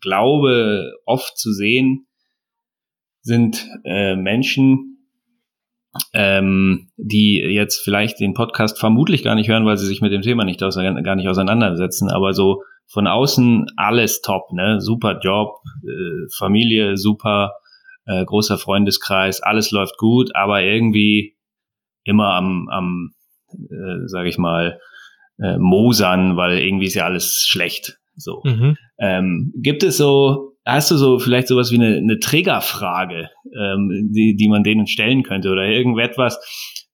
glaube 0.00 0.92
oft 1.06 1.38
zu 1.38 1.52
sehen, 1.52 2.06
sind 3.22 3.68
äh, 3.84 4.16
Menschen, 4.16 4.98
ähm, 6.12 6.90
die 6.96 7.36
jetzt 7.38 7.82
vielleicht 7.84 8.18
den 8.18 8.34
Podcast 8.34 8.78
vermutlich 8.78 9.22
gar 9.22 9.34
nicht 9.34 9.48
hören, 9.48 9.64
weil 9.64 9.76
sie 9.76 9.86
sich 9.86 10.00
mit 10.00 10.12
dem 10.12 10.22
Thema 10.22 10.44
nicht 10.44 10.60
gar 10.60 11.16
nicht 11.16 11.28
auseinandersetzen, 11.28 12.10
aber 12.10 12.32
so 12.32 12.62
von 12.86 13.06
außen 13.06 13.66
alles 13.76 14.20
top, 14.22 14.52
ne? 14.52 14.80
Super 14.80 15.20
Job, 15.20 15.60
äh, 15.84 16.28
Familie 16.36 16.96
super, 16.96 17.52
äh, 18.06 18.24
großer 18.24 18.58
Freundeskreis, 18.58 19.42
alles 19.42 19.70
läuft 19.70 19.96
gut, 19.98 20.34
aber 20.34 20.62
irgendwie 20.62 21.36
immer 22.04 22.34
am, 22.34 22.68
am 22.68 23.14
äh, 23.52 24.08
sage 24.08 24.28
ich 24.28 24.38
mal, 24.38 24.80
äh, 25.42 25.58
mosern, 25.58 26.36
weil 26.36 26.58
irgendwie 26.58 26.86
ist 26.86 26.94
ja 26.94 27.04
alles 27.04 27.44
schlecht. 27.48 27.98
So. 28.16 28.42
Mhm. 28.44 28.76
Ähm, 28.98 29.52
gibt 29.56 29.82
es 29.82 29.96
so 29.96 30.52
hast 30.64 30.90
du 30.90 30.96
so 30.96 31.18
vielleicht 31.18 31.48
sowas 31.48 31.70
wie 31.70 31.76
eine, 31.76 31.96
eine 31.96 32.18
Triggerfrage, 32.18 33.30
ähm, 33.56 34.10
die, 34.12 34.36
die 34.36 34.48
man 34.48 34.62
denen 34.62 34.86
stellen 34.86 35.22
könnte 35.22 35.50
oder 35.50 35.64
irgendetwas, 35.64 36.38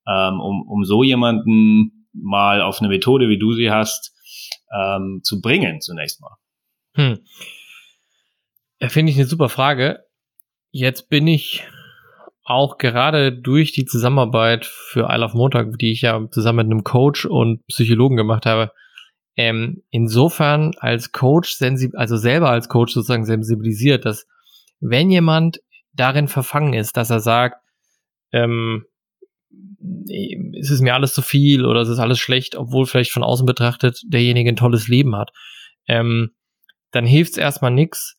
ähm, 0.07 0.41
um, 0.41 0.63
um 0.69 0.85
so 0.85 1.03
jemanden 1.03 2.07
mal 2.13 2.63
auf 2.63 2.81
eine 2.81 2.89
Methode, 2.89 3.29
wie 3.29 3.39
du 3.39 3.53
sie 3.53 3.71
hast, 3.71 4.15
ähm, 4.75 5.21
zu 5.23 5.41
bringen 5.41 5.81
zunächst 5.81 6.21
mal? 6.21 6.37
Hm. 6.95 7.19
Finde 8.89 9.13
ich 9.13 9.19
eine 9.19 9.27
super 9.27 9.49
Frage. 9.49 10.05
Jetzt 10.71 11.09
bin 11.09 11.27
ich 11.27 11.65
auch 12.49 12.79
gerade 12.79 13.33
durch 13.33 13.73
die 13.73 13.85
Zusammenarbeit 13.85 14.65
für 14.65 15.09
Isle 15.11 15.25
of 15.25 15.35
Montag, 15.35 15.79
die 15.79 15.93
ich 15.93 16.03
ja 16.03 16.29
zusammen 16.31 16.67
mit 16.67 16.73
einem 16.73 16.85
Coach 16.85 17.27
und 17.27 17.67
Psychologen 17.67 18.17
gemacht 18.17 18.47
habe, 18.47 18.73
ähm, 19.37 19.83
insofern 19.91 20.73
als 20.79 21.13
Coach, 21.13 21.59
also 21.95 22.17
selber 22.17 22.51
als 22.51 22.69
Coach 22.69 22.95
sozusagen 22.95 23.27
sensibilisiert, 23.27 24.07
dass 24.07 24.27
wenn 24.81 25.11
jemand 25.11 25.61
darin 25.93 26.27
verfangen 26.27 26.73
ist, 26.73 26.97
dass 26.97 27.11
er 27.11 27.21
sagt, 27.21 27.63
ähm, 28.33 28.87
es 30.59 30.71
ist 30.71 30.81
mir 30.81 30.95
alles 30.95 31.13
zu 31.13 31.23
viel 31.23 31.67
oder 31.67 31.83
es 31.83 31.89
ist 31.89 31.99
alles 31.99 32.19
schlecht, 32.19 32.57
obwohl 32.57 32.87
vielleicht 32.87 33.13
von 33.13 33.23
außen 33.23 33.47
betrachtet 33.47 34.01
derjenige 34.07 34.51
ein 34.51 34.57
tolles 34.57 34.89
Leben 34.89 35.15
hat, 35.15 35.33
ähm, 35.87 36.31
dann 36.93 37.05
hilft 37.05 37.33
es 37.33 37.39
erstmal 37.39 37.71
nichts, 37.71 38.19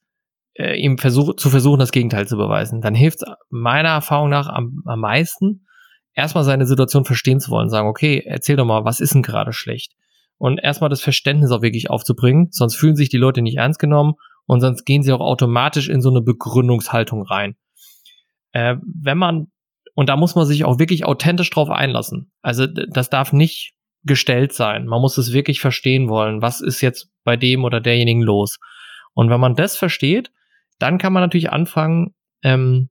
äh, 0.59 0.75
ihm 0.75 0.97
versuch, 0.97 1.35
zu 1.35 1.49
versuchen, 1.49 1.79
das 1.79 1.91
Gegenteil 1.91 2.27
zu 2.27 2.35
beweisen. 2.35 2.81
Dann 2.81 2.93
hilft 2.93 3.23
meiner 3.49 3.89
Erfahrung 3.89 4.29
nach 4.29 4.47
am, 4.47 4.83
am 4.85 4.99
meisten, 4.99 5.65
erstmal 6.13 6.43
seine 6.43 6.65
Situation 6.65 7.05
verstehen 7.05 7.39
zu 7.39 7.49
wollen, 7.49 7.69
sagen, 7.69 7.87
okay, 7.87 8.21
erzähl 8.25 8.57
doch 8.57 8.65
mal, 8.65 8.83
was 8.83 8.99
ist 8.99 9.13
denn 9.13 9.21
gerade 9.21 9.53
schlecht? 9.53 9.93
Und 10.37 10.59
erstmal 10.59 10.89
das 10.89 11.01
Verständnis 11.01 11.51
auch 11.51 11.61
wirklich 11.61 11.89
aufzubringen, 11.89 12.49
sonst 12.51 12.75
fühlen 12.75 12.95
sich 12.95 13.09
die 13.09 13.17
Leute 13.17 13.41
nicht 13.41 13.57
ernst 13.57 13.79
genommen 13.79 14.15
und 14.45 14.59
sonst 14.59 14.85
gehen 14.85 15.01
sie 15.01 15.13
auch 15.13 15.21
automatisch 15.21 15.89
in 15.89 16.01
so 16.01 16.09
eine 16.09 16.21
Begründungshaltung 16.21 17.23
rein. 17.23 17.55
Äh, 18.51 18.75
wenn 18.83 19.17
man, 19.17 19.47
und 19.95 20.09
da 20.09 20.17
muss 20.17 20.35
man 20.35 20.45
sich 20.45 20.65
auch 20.65 20.77
wirklich 20.77 21.05
authentisch 21.05 21.49
drauf 21.49 21.69
einlassen. 21.69 22.31
Also 22.41 22.67
das 22.67 23.09
darf 23.09 23.31
nicht 23.31 23.73
gestellt 24.03 24.53
sein. 24.53 24.87
Man 24.87 25.01
muss 25.01 25.17
es 25.17 25.33
wirklich 25.33 25.59
verstehen 25.61 26.09
wollen. 26.09 26.41
Was 26.41 26.61
ist 26.61 26.81
jetzt 26.81 27.09
bei 27.23 27.37
dem 27.37 27.63
oder 27.63 27.79
derjenigen 27.79 28.21
los? 28.21 28.59
Und 29.13 29.29
wenn 29.29 29.39
man 29.39 29.55
das 29.55 29.77
versteht, 29.77 30.31
dann 30.79 30.97
kann 30.97 31.13
man 31.13 31.21
natürlich 31.21 31.51
anfangen, 31.51 32.15
ähm, 32.43 32.89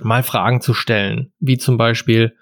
mal 0.00 0.22
Fragen 0.22 0.60
zu 0.60 0.74
stellen, 0.74 1.32
wie 1.38 1.58
zum 1.58 1.76
Beispiel, 1.76 2.36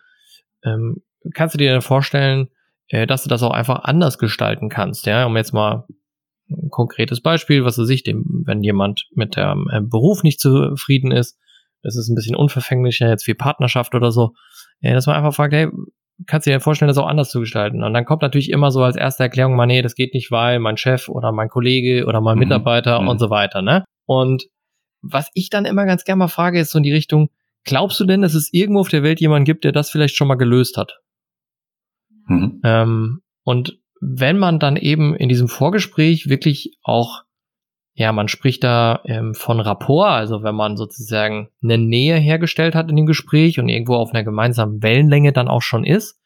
ähm, 0.65 1.03
kannst 1.35 1.55
du 1.55 1.59
dir 1.59 1.81
vorstellen, 1.81 2.49
äh, 2.89 3.07
dass 3.07 3.23
du 3.23 3.29
das 3.29 3.43
auch 3.43 3.53
einfach 3.53 3.85
anders 3.85 4.19
gestalten 4.19 4.69
kannst, 4.69 5.07
ja, 5.07 5.27
um 5.27 5.37
jetzt 5.37 5.53
mal 5.53 5.87
ein 6.51 6.71
konkretes 6.71 7.21
Beispiel, 7.21 7.65
was 7.65 7.77
du 7.77 7.85
sich 7.85 8.03
dem, 8.03 8.43
wenn 8.47 8.63
jemand 8.63 9.09
mit 9.15 9.37
dem 9.37 9.69
äh, 9.73 9.81
Beruf 9.81 10.23
nicht 10.23 10.41
zufrieden 10.41 11.11
ist, 11.11 11.39
das 11.83 11.97
ist 11.97 12.09
ein 12.09 12.15
bisschen 12.15 12.37
unverfänglicher 12.37 13.09
jetzt 13.09 13.27
wie 13.27 13.35
Partnerschaft 13.35 13.95
oder 13.95 14.13
so, 14.13 14.35
ja, 14.81 14.95
dass 14.95 15.07
man 15.07 15.17
einfach 15.17 15.35
fragt, 15.35 15.53
hey, 15.53 15.69
kannst 16.27 16.47
du 16.47 16.51
dir 16.51 16.61
vorstellen, 16.61 16.89
das 16.89 16.99
auch 16.99 17.07
anders 17.07 17.31
zu 17.31 17.41
gestalten? 17.41 17.83
Und 17.83 17.93
dann 17.95 18.05
kommt 18.05 18.23
natürlich 18.23 18.51
immer 18.51 18.71
so 18.71 18.83
als 18.83 18.97
erste 18.97 19.25
Erklärung 19.25 19.57
mal, 19.57 19.67
nee, 19.67 19.83
das 19.83 19.95
geht 19.95 20.15
nicht, 20.15 20.31
weil 20.31 20.59
mein 20.59 20.77
Chef 20.77 21.09
oder 21.09 21.33
mein 21.33 21.49
Kollege 21.49 22.07
oder 22.07 22.21
mein 22.21 22.37
mhm. 22.37 22.45
Mitarbeiter 22.45 23.01
mhm. 23.01 23.09
und 23.09 23.19
so 23.19 23.31
weiter, 23.31 23.63
ne? 23.63 23.85
Und 24.07 24.45
was 25.03 25.31
ich 25.35 25.51
dann 25.51 25.65
immer 25.65 25.85
ganz 25.85 26.05
gerne 26.05 26.21
mal 26.21 26.29
frage, 26.29 26.61
ist 26.61 26.71
so 26.71 26.79
in 26.79 26.85
die 26.85 26.93
Richtung, 26.93 27.31
glaubst 27.65 27.99
du 28.01 28.05
denn, 28.05 28.23
dass 28.23 28.35
es 28.35 28.53
irgendwo 28.53 28.81
auf 28.81 28.88
der 28.88 29.03
Welt 29.03 29.21
jemanden 29.21 29.45
gibt, 29.45 29.65
der 29.65 29.73
das 29.73 29.91
vielleicht 29.91 30.17
schon 30.17 30.29
mal 30.29 30.37
gelöst 30.37 30.77
hat? 30.77 31.01
Mhm. 32.27 32.61
Ähm, 32.65 33.23
und 33.43 33.79
wenn 34.01 34.38
man 34.38 34.59
dann 34.59 34.77
eben 34.77 35.15
in 35.15 35.29
diesem 35.29 35.49
Vorgespräch 35.49 36.29
wirklich 36.29 36.79
auch, 36.83 37.23
ja, 37.95 38.12
man 38.12 38.29
spricht 38.29 38.65
da 38.65 39.03
ähm, 39.05 39.35
von 39.35 39.61
Rapport, 39.61 40.11
also 40.11 40.43
wenn 40.43 40.55
man 40.55 40.77
sozusagen 40.77 41.51
eine 41.62 41.79
Nähe 41.79 42.17
hergestellt 42.17 42.75
hat 42.75 42.88
in 42.88 42.97
dem 42.97 43.07
Gespräch 43.07 43.59
und 43.59 43.69
irgendwo 43.69 43.97
auf 43.97 44.12
einer 44.12 44.25
gemeinsamen 44.25 44.83
Wellenlänge 44.83 45.33
dann 45.33 45.49
auch 45.49 45.62
schon 45.62 45.85
ist, 45.85 46.19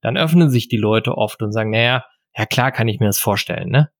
dann 0.00 0.16
öffnen 0.16 0.48
sich 0.48 0.68
die 0.68 0.78
Leute 0.78 1.16
oft 1.16 1.42
und 1.42 1.52
sagen, 1.52 1.70
naja, 1.70 2.04
ja 2.36 2.46
klar 2.46 2.72
kann 2.72 2.88
ich 2.88 2.98
mir 2.98 3.06
das 3.06 3.18
vorstellen, 3.18 3.68
ne? 3.68 3.90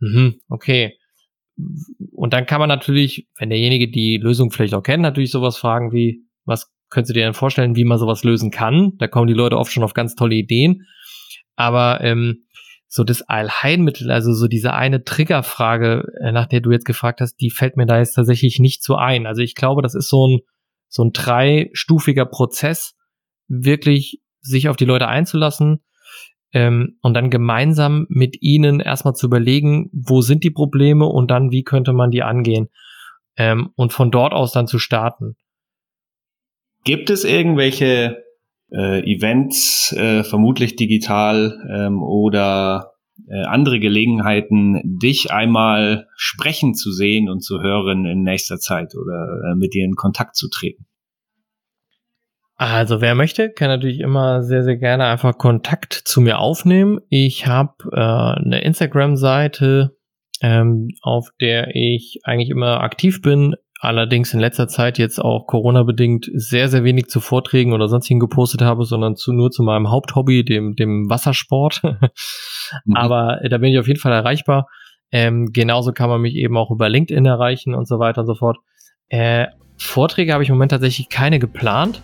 Mhm, 0.00 0.40
okay 0.48 0.98
und 2.12 2.32
dann 2.32 2.46
kann 2.46 2.60
man 2.60 2.68
natürlich, 2.68 3.28
wenn 3.38 3.50
derjenige 3.50 3.90
die 3.90 4.18
Lösung 4.18 4.50
vielleicht 4.50 4.74
auch 4.74 4.82
kennt, 4.82 5.02
natürlich 5.02 5.30
sowas 5.30 5.56
fragen 5.56 5.92
wie, 5.92 6.24
was 6.44 6.70
könntest 6.90 7.10
du 7.10 7.14
dir 7.14 7.24
denn 7.24 7.34
vorstellen, 7.34 7.76
wie 7.76 7.84
man 7.84 7.98
sowas 7.98 8.24
lösen 8.24 8.50
kann? 8.50 8.92
Da 8.98 9.08
kommen 9.08 9.26
die 9.26 9.34
Leute 9.34 9.58
oft 9.58 9.72
schon 9.72 9.82
auf 9.82 9.94
ganz 9.94 10.14
tolle 10.14 10.34
Ideen. 10.34 10.86
Aber 11.56 12.00
ähm, 12.02 12.44
so 12.86 13.04
das 13.04 13.22
Allheilmittel, 13.22 14.10
also 14.10 14.32
so 14.32 14.48
diese 14.48 14.72
eine 14.72 15.04
Triggerfrage, 15.04 16.04
äh, 16.20 16.32
nach 16.32 16.46
der 16.46 16.60
du 16.60 16.70
jetzt 16.70 16.86
gefragt 16.86 17.20
hast, 17.20 17.36
die 17.36 17.50
fällt 17.50 17.76
mir 17.76 17.86
da 17.86 17.98
jetzt 17.98 18.14
tatsächlich 18.14 18.58
nicht 18.58 18.82
so 18.82 18.96
ein. 18.96 19.26
Also 19.26 19.42
ich 19.42 19.54
glaube, 19.54 19.82
das 19.82 19.94
ist 19.94 20.08
so 20.08 20.26
ein, 20.26 20.40
so 20.88 21.04
ein 21.04 21.12
dreistufiger 21.12 22.24
Prozess, 22.24 22.94
wirklich 23.46 24.20
sich 24.40 24.68
auf 24.68 24.76
die 24.76 24.86
Leute 24.86 25.08
einzulassen, 25.08 25.80
ähm, 26.52 26.98
und 27.02 27.14
dann 27.14 27.30
gemeinsam 27.30 28.06
mit 28.08 28.42
ihnen 28.42 28.80
erstmal 28.80 29.14
zu 29.14 29.26
überlegen, 29.26 29.90
wo 29.92 30.20
sind 30.20 30.44
die 30.44 30.50
Probleme 30.50 31.06
und 31.06 31.30
dann 31.30 31.50
wie 31.50 31.62
könnte 31.62 31.92
man 31.92 32.10
die 32.10 32.22
angehen 32.22 32.68
ähm, 33.36 33.70
und 33.76 33.92
von 33.92 34.10
dort 34.10 34.32
aus 34.32 34.52
dann 34.52 34.66
zu 34.66 34.78
starten. 34.78 35.36
Gibt 36.84 37.10
es 37.10 37.24
irgendwelche 37.24 38.22
äh, 38.72 39.00
Events, 39.00 39.92
äh, 39.92 40.24
vermutlich 40.24 40.76
digital 40.76 41.58
ähm, 41.70 42.02
oder 42.02 42.92
äh, 43.26 43.44
andere 43.44 43.80
Gelegenheiten, 43.80 44.80
dich 44.84 45.30
einmal 45.30 46.06
sprechen 46.16 46.74
zu 46.74 46.92
sehen 46.92 47.28
und 47.28 47.40
zu 47.40 47.60
hören 47.60 48.04
in 48.04 48.22
nächster 48.22 48.58
Zeit 48.58 48.94
oder 48.94 49.52
äh, 49.52 49.54
mit 49.54 49.74
dir 49.74 49.84
in 49.84 49.96
Kontakt 49.96 50.36
zu 50.36 50.48
treten? 50.48 50.86
Also 52.58 53.00
wer 53.00 53.14
möchte, 53.14 53.50
kann 53.50 53.68
natürlich 53.68 54.00
immer 54.00 54.42
sehr, 54.42 54.64
sehr 54.64 54.76
gerne 54.76 55.06
einfach 55.06 55.38
Kontakt 55.38 55.92
zu 55.92 56.20
mir 56.20 56.40
aufnehmen. 56.40 56.98
Ich 57.08 57.46
habe 57.46 57.72
äh, 57.92 57.96
eine 57.96 58.62
Instagram-Seite, 58.62 59.96
ähm, 60.42 60.88
auf 61.00 61.28
der 61.40 61.76
ich 61.76 62.18
eigentlich 62.24 62.50
immer 62.50 62.80
aktiv 62.80 63.22
bin. 63.22 63.54
Allerdings 63.80 64.34
in 64.34 64.40
letzter 64.40 64.66
Zeit 64.66 64.98
jetzt 64.98 65.20
auch 65.20 65.46
Corona-bedingt 65.46 66.28
sehr, 66.34 66.68
sehr 66.68 66.82
wenig 66.82 67.06
zu 67.06 67.20
Vorträgen 67.20 67.72
oder 67.72 67.86
sonstigen 67.86 68.18
gepostet 68.18 68.60
habe, 68.60 68.84
sondern 68.84 69.14
zu, 69.14 69.32
nur 69.32 69.52
zu 69.52 69.62
meinem 69.62 69.92
Haupthobby, 69.92 70.44
dem, 70.44 70.74
dem 70.74 71.08
Wassersport. 71.08 71.82
mhm. 72.84 72.96
Aber 72.96 73.40
äh, 73.40 73.48
da 73.48 73.58
bin 73.58 73.70
ich 73.70 73.78
auf 73.78 73.86
jeden 73.86 74.00
Fall 74.00 74.12
erreichbar. 74.12 74.66
Ähm, 75.12 75.52
genauso 75.52 75.92
kann 75.92 76.10
man 76.10 76.20
mich 76.20 76.34
eben 76.34 76.56
auch 76.56 76.72
über 76.72 76.88
LinkedIn 76.88 77.24
erreichen 77.24 77.76
und 77.76 77.86
so 77.86 78.00
weiter 78.00 78.22
und 78.22 78.26
so 78.26 78.34
fort. 78.34 78.56
Äh, 79.10 79.46
Vorträge 79.76 80.32
habe 80.32 80.42
ich 80.42 80.48
im 80.48 80.56
Moment 80.56 80.72
tatsächlich 80.72 81.08
keine 81.08 81.38
geplant. 81.38 82.02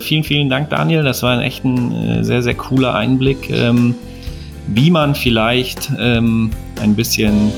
Vielen, 0.00 0.24
vielen 0.24 0.48
Dank, 0.48 0.70
Daniel. 0.70 1.02
Das 1.02 1.22
war 1.22 1.32
ein 1.32 1.40
echt 1.40 1.64
ein 1.64 1.92
äh, 1.92 2.24
sehr, 2.24 2.42
sehr 2.42 2.54
cooler 2.54 2.94
Einblick, 2.94 3.50
ähm, 3.50 3.94
wie 4.66 4.90
man 4.90 5.14
vielleicht 5.14 5.90
ähm, 5.98 6.50
ein 6.80 6.96
bisschen 6.96 7.52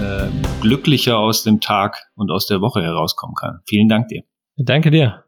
äh, 0.00 0.28
glücklicher 0.60 1.18
aus 1.18 1.44
dem 1.44 1.60
Tag 1.60 2.08
und 2.14 2.30
aus 2.30 2.46
der 2.46 2.60
Woche 2.60 2.82
herauskommen 2.82 3.34
kann. 3.34 3.60
Vielen 3.66 3.88
Dank 3.88 4.08
dir. 4.08 4.22
Danke 4.56 4.90
dir. 4.90 5.24